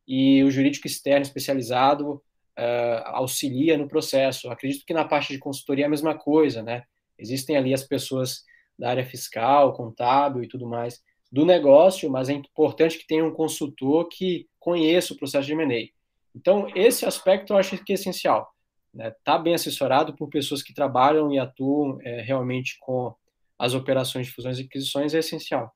e 0.09 0.43
o 0.43 0.51
jurídico 0.51 0.87
externo 0.87 1.23
especializado 1.23 2.15
uh, 2.15 3.03
auxilia 3.05 3.79
no 3.79 3.87
processo. 3.87 4.51
Acredito 4.51 4.85
que 4.85 4.93
na 4.93 5.05
parte 5.05 5.33
de 5.33 5.39
consultoria 5.39 5.85
é 5.85 5.87
a 5.87 5.91
mesma 5.91 6.15
coisa, 6.15 6.63
né? 6.63 6.83
Existem 7.19 7.57
ali 7.57 7.73
as 7.73 7.85
pessoas 7.85 8.43
da 8.79 8.91
área 8.91 9.05
fiscal, 9.05 9.75
contábil 9.75 10.43
e 10.43 10.49
tudo 10.49 10.67
mais 10.67 11.01
do 11.31 11.45
negócio, 11.45 12.11
mas 12.11 12.29
é 12.29 12.33
importante 12.33 12.99
que 12.99 13.07
tenha 13.07 13.25
um 13.25 13.33
consultor 13.33 14.09
que 14.09 14.49
conheça 14.59 15.13
o 15.13 15.17
processo 15.17 15.47
de 15.47 15.53
M&A. 15.53 16.00
Então, 16.35 16.69
esse 16.75 17.05
aspecto 17.05 17.53
eu 17.53 17.57
acho 17.57 17.77
que 17.85 17.93
é 17.93 17.95
essencial. 17.95 18.53
Né? 18.93 19.13
Tá 19.25 19.39
bem 19.39 19.55
assessorado 19.55 20.15
por 20.17 20.29
pessoas 20.29 20.63
que 20.63 20.75
trabalham 20.75 21.33
e 21.33 21.39
atuam 21.39 21.99
é, 22.03 22.21
realmente 22.23 22.77
com 22.81 23.15
as 23.59 23.75
operações 23.75 24.27
de 24.27 24.33
fusões 24.33 24.59
e 24.59 24.63
aquisições 24.63 25.15
é 25.15 25.19
essencial. 25.19 25.73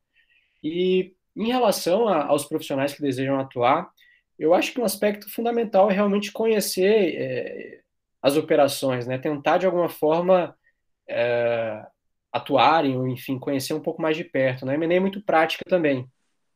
E 0.63 1.15
em 1.37 1.49
relação 1.49 2.09
a, 2.09 2.27
aos 2.27 2.45
profissionais 2.45 2.95
que 2.95 3.03
desejam 3.03 3.39
atuar, 3.39 3.91
eu 4.39 4.55
acho 4.55 4.73
que 4.73 4.81
um 4.81 4.85
aspecto 4.85 5.31
fundamental 5.31 5.91
é 5.91 5.95
realmente 5.95 6.33
conhecer 6.33 7.15
é, 7.17 7.81
as 8.23 8.37
operações, 8.37 9.07
né? 9.07 9.19
tentar 9.19 9.59
de 9.59 9.67
alguma 9.67 9.89
forma 9.89 10.57
é, 11.09 11.85
atuarem, 12.33 12.97
ou 12.97 13.07
enfim, 13.07 13.39
conhecer 13.39 13.75
um 13.75 13.81
pouco 13.81 14.01
mais 14.01 14.17
de 14.17 14.25
perto. 14.25 14.65
Né? 14.65 14.73
A 14.73 14.75
M&A 14.77 14.95
é 14.95 15.01
muito 15.01 15.23
prática 15.23 15.65
também. 15.69 16.09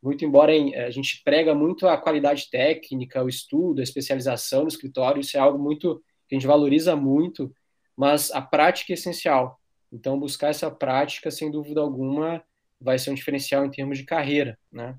Muito 0.02 0.24
embora 0.24 0.52
a 0.52 0.90
gente 0.90 1.22
prega 1.24 1.54
muito 1.54 1.88
a 1.88 1.96
qualidade 1.96 2.48
técnica, 2.50 3.22
o 3.22 3.28
estudo, 3.28 3.80
a 3.80 3.82
especialização 3.82 4.62
no 4.62 4.68
escritório, 4.68 5.20
isso 5.20 5.37
é 5.37 5.40
algo 5.40 5.58
muito 5.58 6.02
que 6.28 6.34
a 6.34 6.38
gente 6.38 6.46
valoriza 6.46 6.94
muito, 6.94 7.52
mas 7.96 8.30
a 8.30 8.40
prática 8.40 8.92
é 8.92 8.94
essencial. 8.94 9.58
Então, 9.92 10.20
buscar 10.20 10.48
essa 10.48 10.70
prática, 10.70 11.30
sem 11.30 11.50
dúvida 11.50 11.80
alguma, 11.80 12.44
vai 12.80 12.98
ser 12.98 13.11
um 13.11 13.14
diferencial 13.14 13.64
em 13.64 13.70
termos 13.70 13.98
de 13.98 14.04
carreira, 14.04 14.58
né? 14.70 14.96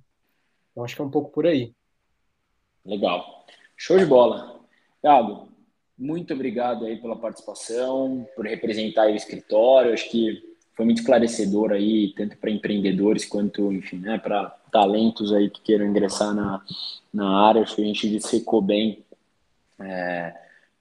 Então, 0.72 0.84
acho 0.84 0.96
que 0.96 1.02
é 1.02 1.06
um 1.06 1.12
pouco 1.12 1.32
por 1.32 1.46
aí. 1.46 1.74
Legal. 2.84 3.46
Show 3.78 3.98
de 3.98 4.06
bola. 4.06 4.60
Gado, 5.02 5.48
muito 5.98 6.34
obrigado 6.34 6.86
aí 6.86 7.00
pela 7.00 7.16
participação, 7.16 8.28
por 8.36 8.46
representar 8.46 9.08
o 9.08 9.16
escritório. 9.16 9.94
Acho 9.94 10.10
que 10.10 10.49
foi 10.80 10.86
muito 10.86 11.00
esclarecedor 11.00 11.74
aí, 11.74 12.14
tanto 12.16 12.38
para 12.38 12.50
empreendedores 12.50 13.26
quanto, 13.26 13.70
enfim, 13.74 13.98
né, 13.98 14.18
para 14.18 14.46
talentos 14.72 15.34
aí 15.34 15.50
que 15.50 15.60
queiram 15.60 15.86
ingressar 15.86 16.34
na, 16.34 16.64
na 17.14 17.30
área. 17.48 17.64
Acho 17.64 17.76
que 17.76 17.82
a 17.82 17.86
gente 17.86 18.10
dissecou 18.10 18.62
bem 18.62 19.04
é, 19.78 20.34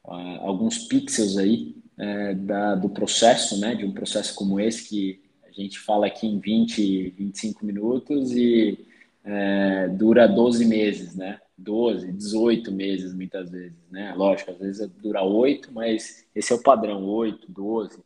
alguns 0.04 0.86
pixels 0.86 1.36
aí 1.36 1.74
é, 1.98 2.32
da, 2.32 2.76
do 2.76 2.88
processo, 2.88 3.58
né, 3.58 3.74
de 3.74 3.84
um 3.84 3.90
processo 3.90 4.36
como 4.36 4.60
esse 4.60 4.88
que 4.88 5.20
a 5.44 5.50
gente 5.50 5.80
fala 5.80 6.06
aqui 6.06 6.28
em 6.28 6.38
20, 6.38 7.14
25 7.18 7.66
minutos 7.66 8.30
e 8.30 8.78
é, 9.24 9.88
dura 9.88 10.28
12 10.28 10.64
meses, 10.64 11.16
né? 11.16 11.40
12, 11.56 12.12
18 12.12 12.70
meses 12.70 13.12
muitas 13.12 13.50
vezes, 13.50 13.76
né? 13.90 14.14
Lógico, 14.16 14.52
às 14.52 14.58
vezes 14.58 14.88
dura 15.02 15.24
8, 15.24 15.72
mas 15.72 16.24
esse 16.36 16.52
é 16.52 16.54
o 16.54 16.62
padrão, 16.62 17.04
8, 17.04 17.50
12. 17.50 17.98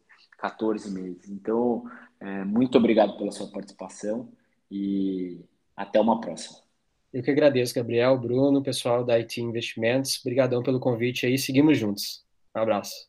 14 0.42 0.90
meses. 0.92 1.30
Então, 1.30 1.84
é, 2.18 2.44
muito 2.44 2.76
obrigado 2.76 3.16
pela 3.16 3.30
sua 3.30 3.46
participação 3.46 4.28
e 4.68 5.40
até 5.76 6.00
uma 6.00 6.20
próxima. 6.20 6.58
Eu 7.12 7.22
que 7.22 7.30
agradeço, 7.30 7.74
Gabriel, 7.74 8.18
Bruno, 8.18 8.62
pessoal 8.62 9.04
da 9.04 9.14
IT 9.14 9.40
Investimentos. 9.40 10.18
Obrigadão 10.20 10.62
pelo 10.62 10.80
convite 10.80 11.26
aí. 11.26 11.38
Seguimos 11.38 11.78
juntos. 11.78 12.24
Um 12.56 12.60
abraço. 12.60 13.06